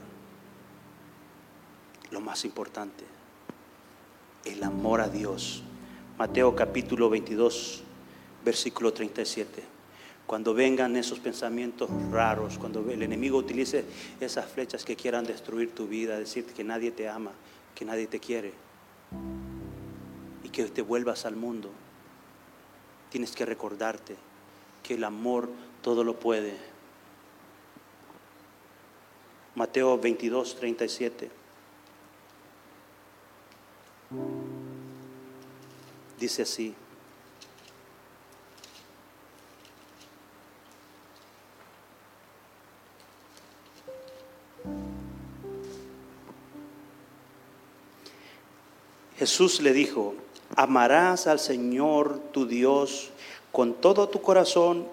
Lo 2.11 2.21
más 2.21 2.45
importante, 2.45 3.05
el 4.45 4.63
amor 4.63 5.01
a 5.01 5.09
Dios. 5.09 5.63
Mateo 6.19 6.55
capítulo 6.55 7.11
22, 7.11 7.83
versículo 8.45 8.93
37. 8.93 9.63
Cuando 10.27 10.55
vengan 10.55 10.97
esos 10.97 11.19
pensamientos 11.19 11.91
raros, 12.11 12.57
cuando 12.59 12.89
el 12.91 13.03
enemigo 13.03 13.37
utilice 13.37 13.85
esas 14.21 14.47
flechas 14.47 14.85
que 14.85 14.97
quieran 14.97 15.27
destruir 15.27 15.75
tu 15.75 15.87
vida, 15.87 16.19
decirte 16.19 16.55
que 16.55 16.65
nadie 16.65 16.93
te 16.93 17.09
ama, 17.09 17.33
que 17.75 17.85
nadie 17.85 18.07
te 18.07 18.21
quiere 18.21 18.53
y 20.43 20.49
que 20.49 20.65
te 20.65 20.83
vuelvas 20.83 21.27
al 21.27 21.37
mundo, 21.37 21.71
tienes 23.11 23.33
que 23.33 23.45
recordarte 23.45 24.17
que 24.83 24.95
el 24.95 25.05
amor 25.05 25.49
todo 25.83 26.05
lo 26.05 26.19
puede. 26.19 26.57
Mateo 29.55 29.99
22, 29.99 30.57
37. 30.57 31.31
Dice 36.19 36.43
así. 36.43 36.75
Jesús 49.25 49.63
le 49.63 49.73
dijo, 49.73 50.15
amarás 50.55 51.27
al 51.27 51.41
Señor 51.41 52.19
tu 52.31 52.45
Dios 52.45 53.09
con 53.53 53.73
todo 53.73 54.07
tu 54.07 54.21
corazón, 54.21 54.87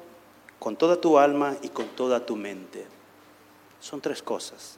con 0.57 0.77
toda 0.77 1.01
tu 1.01 1.19
alma 1.19 1.57
y 1.61 1.67
con 1.67 1.85
toda 1.97 2.25
tu 2.25 2.37
mente. 2.37 2.87
Son 3.81 3.99
tres 3.99 4.23
cosas. 4.23 4.77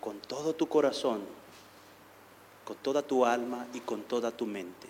Con 0.00 0.18
todo 0.18 0.52
tu 0.52 0.66
corazón, 0.66 1.20
con 2.64 2.76
toda 2.78 3.02
tu 3.02 3.24
alma 3.24 3.68
y 3.72 3.78
con 3.78 4.02
toda 4.02 4.32
tu 4.32 4.46
mente. 4.46 4.88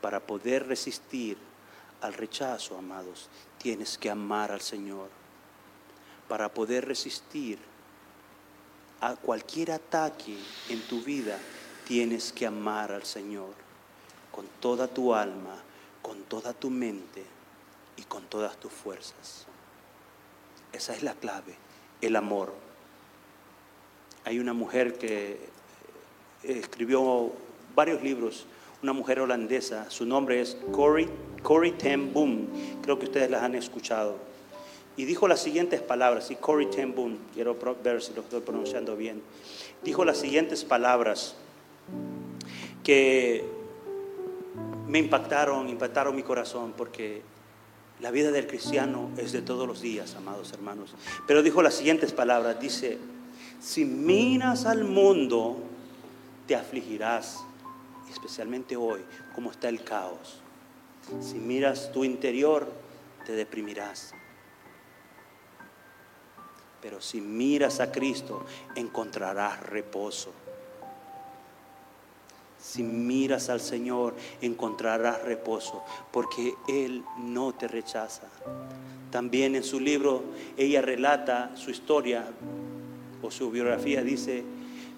Para 0.00 0.20
poder 0.20 0.68
resistir 0.68 1.38
al 2.00 2.14
rechazo, 2.14 2.78
amados, 2.78 3.30
tienes 3.58 3.98
que 3.98 4.10
amar 4.10 4.52
al 4.52 4.60
Señor. 4.60 5.08
Para 6.28 6.54
poder 6.54 6.86
resistir 6.86 7.58
a 9.00 9.16
cualquier 9.16 9.72
ataque 9.72 10.38
en 10.68 10.80
tu 10.82 11.02
vida, 11.02 11.36
tienes 11.90 12.32
que 12.32 12.46
amar 12.46 12.92
al 12.92 13.02
Señor 13.02 13.48
con 14.30 14.46
toda 14.60 14.86
tu 14.86 15.12
alma, 15.12 15.60
con 16.00 16.22
toda 16.22 16.52
tu 16.52 16.70
mente 16.70 17.24
y 17.96 18.02
con 18.02 18.22
todas 18.26 18.56
tus 18.58 18.70
fuerzas. 18.70 19.46
Esa 20.72 20.94
es 20.94 21.02
la 21.02 21.14
clave, 21.14 21.56
el 22.00 22.14
amor. 22.14 22.54
Hay 24.24 24.38
una 24.38 24.52
mujer 24.52 24.98
que 24.98 25.32
eh, 26.44 26.60
escribió 26.62 27.32
varios 27.74 28.00
libros, 28.04 28.46
una 28.84 28.92
mujer 28.92 29.18
holandesa, 29.18 29.90
su 29.90 30.06
nombre 30.06 30.40
es 30.40 30.56
Corrie, 30.70 31.08
Corrie 31.42 31.72
ten 31.72 32.12
Boom, 32.12 32.46
creo 32.82 33.00
que 33.00 33.06
ustedes 33.06 33.28
la 33.32 33.44
han 33.44 33.56
escuchado. 33.56 34.16
Y 34.96 35.06
dijo 35.06 35.26
las 35.26 35.40
siguientes 35.42 35.82
palabras, 35.82 36.30
y 36.30 36.36
Corey 36.36 36.66
Ten 36.66 36.94
Boom, 36.94 37.18
quiero 37.34 37.56
ver 37.82 38.00
si 38.00 38.12
lo 38.14 38.20
estoy 38.20 38.42
pronunciando 38.42 38.96
bien, 38.96 39.22
dijo 39.82 40.04
las 40.04 40.18
siguientes 40.18 40.64
palabras 40.64 41.34
que 42.82 43.44
me 44.86 44.98
impactaron, 44.98 45.68
impactaron 45.68 46.16
mi 46.16 46.22
corazón, 46.22 46.74
porque 46.76 47.22
la 48.00 48.10
vida 48.10 48.30
del 48.30 48.46
cristiano 48.46 49.10
es 49.16 49.32
de 49.32 49.42
todos 49.42 49.66
los 49.68 49.80
días, 49.80 50.14
amados 50.14 50.52
hermanos. 50.52 50.94
Pero 51.26 51.42
dijo 51.42 51.62
las 51.62 51.74
siguientes 51.74 52.12
palabras, 52.12 52.58
dice, 52.58 52.98
si 53.60 53.84
miras 53.84 54.64
al 54.66 54.84
mundo, 54.84 55.58
te 56.46 56.56
afligirás, 56.56 57.44
especialmente 58.10 58.76
hoy, 58.76 59.00
como 59.34 59.50
está 59.50 59.68
el 59.68 59.84
caos. 59.84 60.40
Si 61.20 61.34
miras 61.34 61.92
tu 61.92 62.04
interior, 62.04 62.66
te 63.26 63.32
deprimirás. 63.32 64.12
Pero 66.80 67.00
si 67.00 67.20
miras 67.20 67.80
a 67.80 67.92
Cristo, 67.92 68.44
encontrarás 68.74 69.60
reposo. 69.60 70.32
Si 72.60 72.82
miras 72.82 73.48
al 73.48 73.60
Señor, 73.60 74.14
encontrarás 74.40 75.22
reposo, 75.22 75.82
porque 76.12 76.54
Él 76.68 77.02
no 77.18 77.54
te 77.54 77.68
rechaza. 77.68 78.28
También 79.10 79.56
en 79.56 79.64
su 79.64 79.80
libro 79.80 80.22
ella 80.56 80.82
relata 80.82 81.56
su 81.56 81.70
historia 81.70 82.26
o 83.22 83.30
su 83.30 83.50
biografía, 83.50 84.02
dice, 84.02 84.44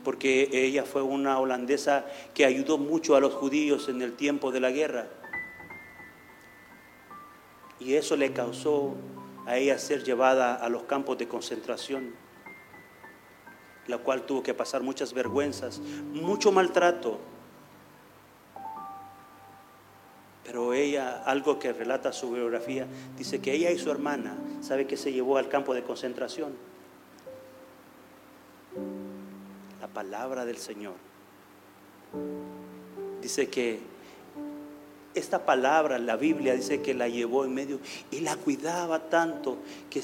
porque 0.05 0.49
ella 0.53 0.85
fue 0.85 1.03
una 1.03 1.39
holandesa 1.39 2.05
que 2.35 2.45
ayudó 2.45 2.79
mucho 2.79 3.17
a 3.17 3.21
los 3.21 3.33
judíos 3.35 3.89
en 3.89 4.03
el 4.03 4.15
tiempo 4.15 4.51
de 4.51 4.61
la 4.61 4.71
guerra. 4.71 5.07
Y 7.79 7.95
eso 7.95 8.17
le 8.17 8.33
causó 8.33 8.95
a 9.47 9.57
ella 9.57 9.79
ser 9.79 10.05
llevada 10.05 10.55
a 10.55 10.69
los 10.69 10.85
campos 10.85 11.19
de 11.19 11.29
concentración, 11.29 12.15
la 13.87 13.99
cual 13.99 14.23
tuvo 14.23 14.43
que 14.43 14.55
pasar 14.55 14.83
muchas 14.83 15.13
vergüenzas, 15.13 15.81
mucho 15.81 16.53
maltrato. 16.53 17.19
Pero 20.53 20.75
ella, 20.75 21.23
algo 21.25 21.59
que 21.59 21.73
relata 21.73 22.13
su 22.13 22.31
biografía, 22.31 22.87
dice 23.17 23.41
que 23.41 23.55
ella 23.55 23.71
y 23.71 23.79
su 23.79 23.91
hermana, 23.91 24.37
¿sabe 24.61 24.87
que 24.87 24.99
se 24.99 25.11
llevó 25.11 25.39
al 25.39 25.49
campo 25.49 25.73
de 25.73 25.83
concentración? 25.83 26.53
La 29.81 29.89
palabra 29.89 30.45
del 30.45 30.59
Señor. 30.59 30.93
Dice 33.23 33.49
que 33.49 33.81
esta 35.15 35.47
palabra, 35.47 35.99
la 35.99 36.17
Biblia 36.17 36.53
dice 36.53 36.83
que 36.83 36.93
la 36.93 37.09
llevó 37.09 37.47
en 37.47 37.55
medio 37.55 37.81
y 38.11 38.21
la 38.21 38.37
cuidaba 38.37 39.09
tanto 39.09 39.57
que 39.89 40.03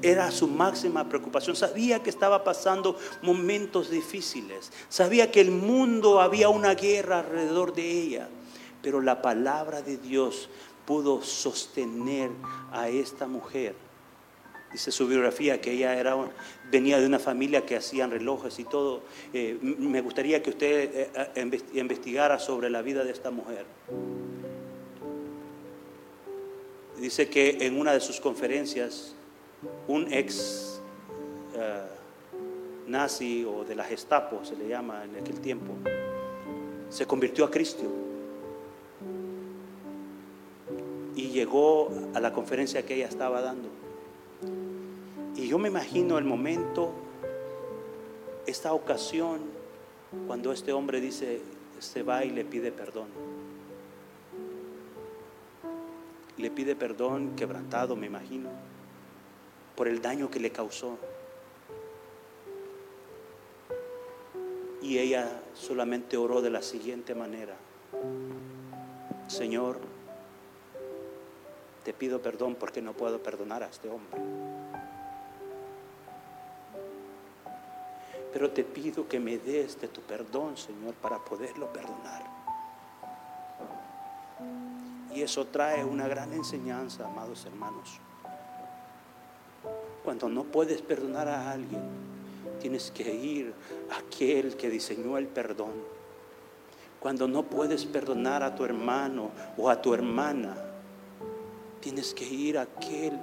era 0.00 0.30
su 0.30 0.48
máxima 0.48 1.10
preocupación. 1.10 1.56
Sabía 1.56 2.02
que 2.02 2.08
estaba 2.08 2.42
pasando 2.42 2.98
momentos 3.20 3.90
difíciles. 3.90 4.72
Sabía 4.88 5.30
que 5.30 5.42
el 5.42 5.50
mundo 5.50 6.22
había 6.22 6.48
una 6.48 6.74
guerra 6.74 7.18
alrededor 7.18 7.74
de 7.74 7.90
ella. 7.90 8.28
Pero 8.86 9.00
la 9.00 9.20
palabra 9.20 9.82
de 9.82 9.96
Dios 9.96 10.48
pudo 10.86 11.20
sostener 11.20 12.30
a 12.70 12.88
esta 12.88 13.26
mujer 13.26 13.74
Dice 14.76 14.90
su 14.90 15.06
biografía 15.06 15.60
que 15.60 15.72
ella 15.72 15.98
era, 15.98 16.16
venía 16.70 17.00
de 17.00 17.06
una 17.06 17.18
familia 17.18 17.64
que 17.64 17.76
hacían 17.76 18.10
relojes 18.10 18.58
y 18.58 18.64
todo. 18.64 19.00
Eh, 19.32 19.56
me 19.62 20.02
gustaría 20.02 20.42
que 20.42 20.50
usted 20.50 20.90
eh, 20.92 21.10
eh, 21.34 21.60
investigara 21.74 22.38
sobre 22.38 22.68
la 22.68 22.82
vida 22.82 23.02
de 23.02 23.12
esta 23.12 23.30
mujer. 23.30 23.64
Dice 26.98 27.28
que 27.28 27.58
en 27.60 27.78
una 27.78 27.92
de 27.92 28.00
sus 28.00 28.20
conferencias, 28.20 29.14
un 29.88 30.12
ex 30.12 30.82
nazi 32.86 33.44
o 33.44 33.64
de 33.64 33.74
la 33.74 33.84
Gestapo, 33.84 34.44
se 34.44 34.56
le 34.56 34.68
llama 34.68 35.04
en 35.04 35.16
aquel 35.16 35.40
tiempo, 35.40 35.72
se 36.90 37.06
convirtió 37.06 37.46
a 37.46 37.50
Cristo. 37.50 38.05
Y 41.16 41.30
llegó 41.30 41.90
a 42.14 42.20
la 42.20 42.32
conferencia 42.32 42.86
que 42.86 42.94
ella 42.94 43.08
estaba 43.08 43.40
dando. 43.40 43.68
Y 45.34 45.48
yo 45.48 45.58
me 45.58 45.68
imagino 45.68 46.18
el 46.18 46.24
momento, 46.24 46.92
esta 48.46 48.72
ocasión, 48.72 49.40
cuando 50.26 50.52
este 50.52 50.72
hombre 50.72 51.00
dice, 51.00 51.40
se 51.78 52.02
va 52.02 52.24
y 52.24 52.30
le 52.30 52.44
pide 52.44 52.72
perdón. 52.72 53.08
Le 56.38 56.50
pide 56.50 56.76
perdón 56.76 57.34
quebrantado, 57.34 57.96
me 57.96 58.06
imagino, 58.06 58.50
por 59.74 59.88
el 59.88 60.00
daño 60.00 60.30
que 60.30 60.40
le 60.40 60.50
causó. 60.52 60.98
Y 64.82 64.98
ella 64.98 65.42
solamente 65.54 66.16
oró 66.16 66.42
de 66.42 66.50
la 66.50 66.62
siguiente 66.62 67.14
manera. 67.14 67.56
Señor, 69.28 69.78
te 71.86 71.92
pido 71.92 72.20
perdón 72.20 72.56
porque 72.56 72.82
no 72.82 72.94
puedo 72.94 73.22
perdonar 73.22 73.62
a 73.62 73.68
este 73.68 73.88
hombre. 73.88 74.20
Pero 78.32 78.50
te 78.50 78.64
pido 78.64 79.06
que 79.06 79.20
me 79.20 79.38
des 79.38 79.80
de 79.80 79.86
tu 79.86 80.00
perdón, 80.00 80.56
Señor, 80.56 80.94
para 80.94 81.24
poderlo 81.24 81.72
perdonar. 81.72 82.24
Y 85.14 85.22
eso 85.22 85.46
trae 85.46 85.84
una 85.84 86.08
gran 86.08 86.32
enseñanza, 86.32 87.06
amados 87.06 87.46
hermanos. 87.46 88.00
Cuando 90.02 90.28
no 90.28 90.42
puedes 90.42 90.82
perdonar 90.82 91.28
a 91.28 91.52
alguien, 91.52 91.82
tienes 92.60 92.90
que 92.90 93.14
ir 93.14 93.54
a 93.92 93.98
aquel 93.98 94.56
que 94.56 94.70
diseñó 94.70 95.18
el 95.18 95.28
perdón. 95.28 95.70
Cuando 96.98 97.28
no 97.28 97.44
puedes 97.44 97.84
perdonar 97.84 98.42
a 98.42 98.56
tu 98.56 98.64
hermano 98.64 99.30
o 99.56 99.70
a 99.70 99.80
tu 99.80 99.94
hermana, 99.94 100.66
tienes 101.80 102.14
que 102.14 102.24
ir 102.24 102.58
a 102.58 102.62
aquel 102.62 103.18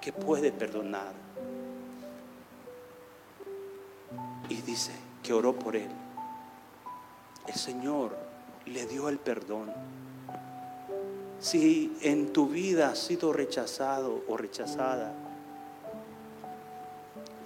que 0.00 0.12
puede 0.12 0.52
perdonar. 0.52 1.12
Y 4.48 4.56
dice 4.62 4.92
que 5.22 5.32
oró 5.32 5.54
por 5.54 5.76
él. 5.76 5.90
El 7.46 7.54
Señor 7.54 8.16
le 8.66 8.86
dio 8.86 9.08
el 9.08 9.18
perdón. 9.18 9.72
Si 11.40 11.96
en 12.02 12.32
tu 12.32 12.48
vida 12.48 12.90
has 12.90 12.98
sido 12.98 13.32
rechazado 13.32 14.22
o 14.28 14.36
rechazada, 14.36 15.14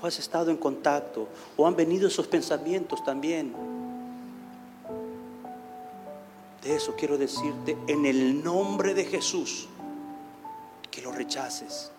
o 0.00 0.06
has 0.06 0.18
estado 0.18 0.50
en 0.50 0.56
contacto, 0.56 1.28
o 1.56 1.66
han 1.66 1.76
venido 1.76 2.08
esos 2.08 2.26
pensamientos 2.26 3.04
también, 3.04 3.54
de 6.62 6.76
eso 6.76 6.94
quiero 6.96 7.18
decirte 7.18 7.76
en 7.88 8.06
el 8.06 8.42
nombre 8.42 8.94
de 8.94 9.04
Jesús, 9.04 9.68
que 10.92 11.02
lo 11.02 11.10
rechaces. 11.10 11.90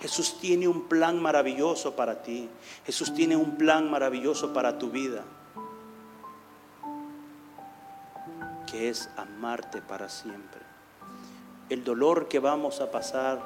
Jesús 0.00 0.38
tiene 0.40 0.68
un 0.68 0.82
plan 0.84 1.20
maravilloso 1.20 1.96
para 1.96 2.22
ti. 2.22 2.48
Jesús 2.86 3.12
tiene 3.12 3.36
un 3.36 3.56
plan 3.56 3.90
maravilloso 3.90 4.54
para 4.54 4.78
tu 4.78 4.90
vida. 4.90 5.24
Que 8.66 8.88
es 8.88 9.10
amarte 9.16 9.82
para 9.82 10.08
siempre. 10.08 10.60
El 11.68 11.82
dolor 11.82 12.28
que 12.28 12.38
vamos 12.38 12.80
a 12.80 12.90
pasar 12.90 13.40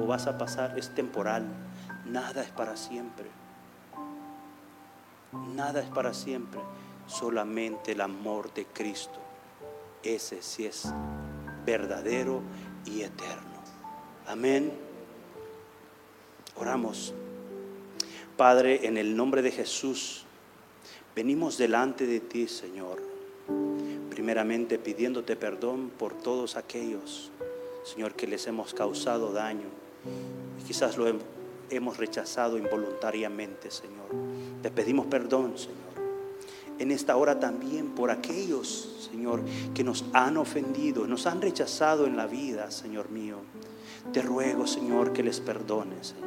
o 0.00 0.06
vas 0.06 0.26
a 0.26 0.38
pasar 0.38 0.78
es 0.78 0.94
temporal. 0.94 1.44
Nada 2.06 2.42
es 2.42 2.50
para 2.50 2.76
siempre. 2.76 3.26
Nada 5.54 5.80
es 5.80 5.88
para 5.90 6.14
siempre. 6.14 6.60
Solamente 7.06 7.92
el 7.92 8.00
amor 8.00 8.54
de 8.54 8.64
Cristo. 8.64 9.20
Ese 10.02 10.40
sí 10.40 10.64
es 10.64 10.88
verdadero 11.66 12.40
y 12.86 13.02
eterno. 13.02 13.60
Amén. 14.26 14.72
Oramos. 16.56 17.12
Padre, 18.36 18.86
en 18.86 18.96
el 18.96 19.16
nombre 19.16 19.42
de 19.42 19.50
Jesús, 19.50 20.24
venimos 21.14 21.58
delante 21.58 22.06
de 22.06 22.20
ti, 22.20 22.48
Señor. 22.48 23.02
Primeramente 24.10 24.78
pidiéndote 24.78 25.36
perdón 25.36 25.90
por 25.90 26.14
todos 26.14 26.56
aquellos, 26.56 27.30
Señor, 27.84 28.14
que 28.14 28.26
les 28.26 28.46
hemos 28.46 28.72
causado 28.72 29.32
daño 29.32 29.68
y 30.58 30.62
quizás 30.64 30.96
lo 30.96 31.06
hemos 31.70 31.96
rechazado 31.96 32.58
involuntariamente, 32.58 33.70
Señor. 33.70 34.08
Te 34.62 34.70
pedimos 34.70 35.06
perdón, 35.06 35.58
Señor. 35.58 35.85
En 36.78 36.90
esta 36.90 37.16
hora 37.16 37.40
también 37.40 37.90
por 37.90 38.10
aquellos, 38.10 39.08
Señor, 39.10 39.42
que 39.74 39.84
nos 39.84 40.04
han 40.12 40.36
ofendido, 40.36 41.06
nos 41.06 41.26
han 41.26 41.40
rechazado 41.40 42.06
en 42.06 42.16
la 42.16 42.26
vida, 42.26 42.70
Señor 42.70 43.10
mío. 43.10 43.38
Te 44.12 44.22
ruego, 44.22 44.66
Señor, 44.66 45.12
que 45.12 45.22
les 45.22 45.40
perdones, 45.40 46.08
Señor. 46.08 46.26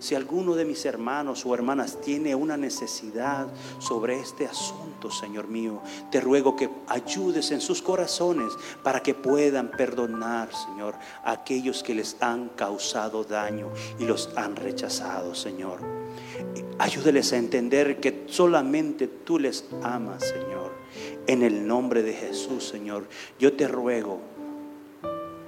Si 0.00 0.14
alguno 0.14 0.54
de 0.54 0.64
mis 0.64 0.84
hermanos 0.84 1.44
o 1.44 1.54
hermanas 1.54 2.00
tiene 2.00 2.34
una 2.34 2.56
necesidad 2.56 3.48
sobre 3.80 4.20
este 4.20 4.46
asunto, 4.46 5.10
Señor 5.10 5.48
mío, 5.48 5.80
te 6.10 6.20
ruego 6.20 6.54
que 6.54 6.70
ayudes 6.86 7.50
en 7.50 7.60
sus 7.60 7.82
corazones 7.82 8.52
para 8.84 9.02
que 9.02 9.14
puedan 9.14 9.70
perdonar, 9.70 10.50
Señor, 10.54 10.94
a 11.24 11.32
aquellos 11.32 11.82
que 11.82 11.96
les 11.96 12.16
han 12.20 12.48
causado 12.50 13.24
daño 13.24 13.70
y 13.98 14.04
los 14.04 14.30
han 14.36 14.54
rechazado, 14.54 15.34
Señor. 15.34 15.97
Ayúdeles 16.78 17.32
a 17.32 17.36
entender 17.36 18.00
que 18.00 18.24
solamente 18.26 19.08
tú 19.08 19.38
les 19.38 19.64
amas, 19.82 20.24
Señor. 20.24 20.72
En 21.26 21.42
el 21.42 21.66
nombre 21.66 22.02
de 22.02 22.14
Jesús, 22.14 22.66
Señor, 22.66 23.08
yo 23.38 23.52
te 23.52 23.68
ruego 23.68 24.20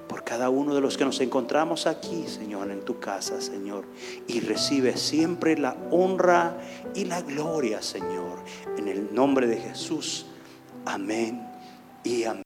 por 0.07 0.23
cada 0.23 0.49
uno 0.49 0.75
de 0.75 0.81
los 0.81 0.97
que 0.97 1.05
nos 1.05 1.21
encontramos 1.21 1.87
aquí, 1.87 2.25
Señor, 2.27 2.69
en 2.69 2.81
tu 2.81 2.99
casa, 2.99 3.39
Señor. 3.41 3.85
Y 4.27 4.41
recibe 4.41 4.97
siempre 4.97 5.57
la 5.57 5.77
honra 5.89 6.57
y 6.93 7.05
la 7.05 7.21
gloria, 7.21 7.81
Señor. 7.81 8.39
En 8.77 8.87
el 8.87 9.13
nombre 9.13 9.47
de 9.47 9.57
Jesús. 9.57 10.25
Amén 10.85 11.47
y 12.03 12.25
amén. 12.25 12.43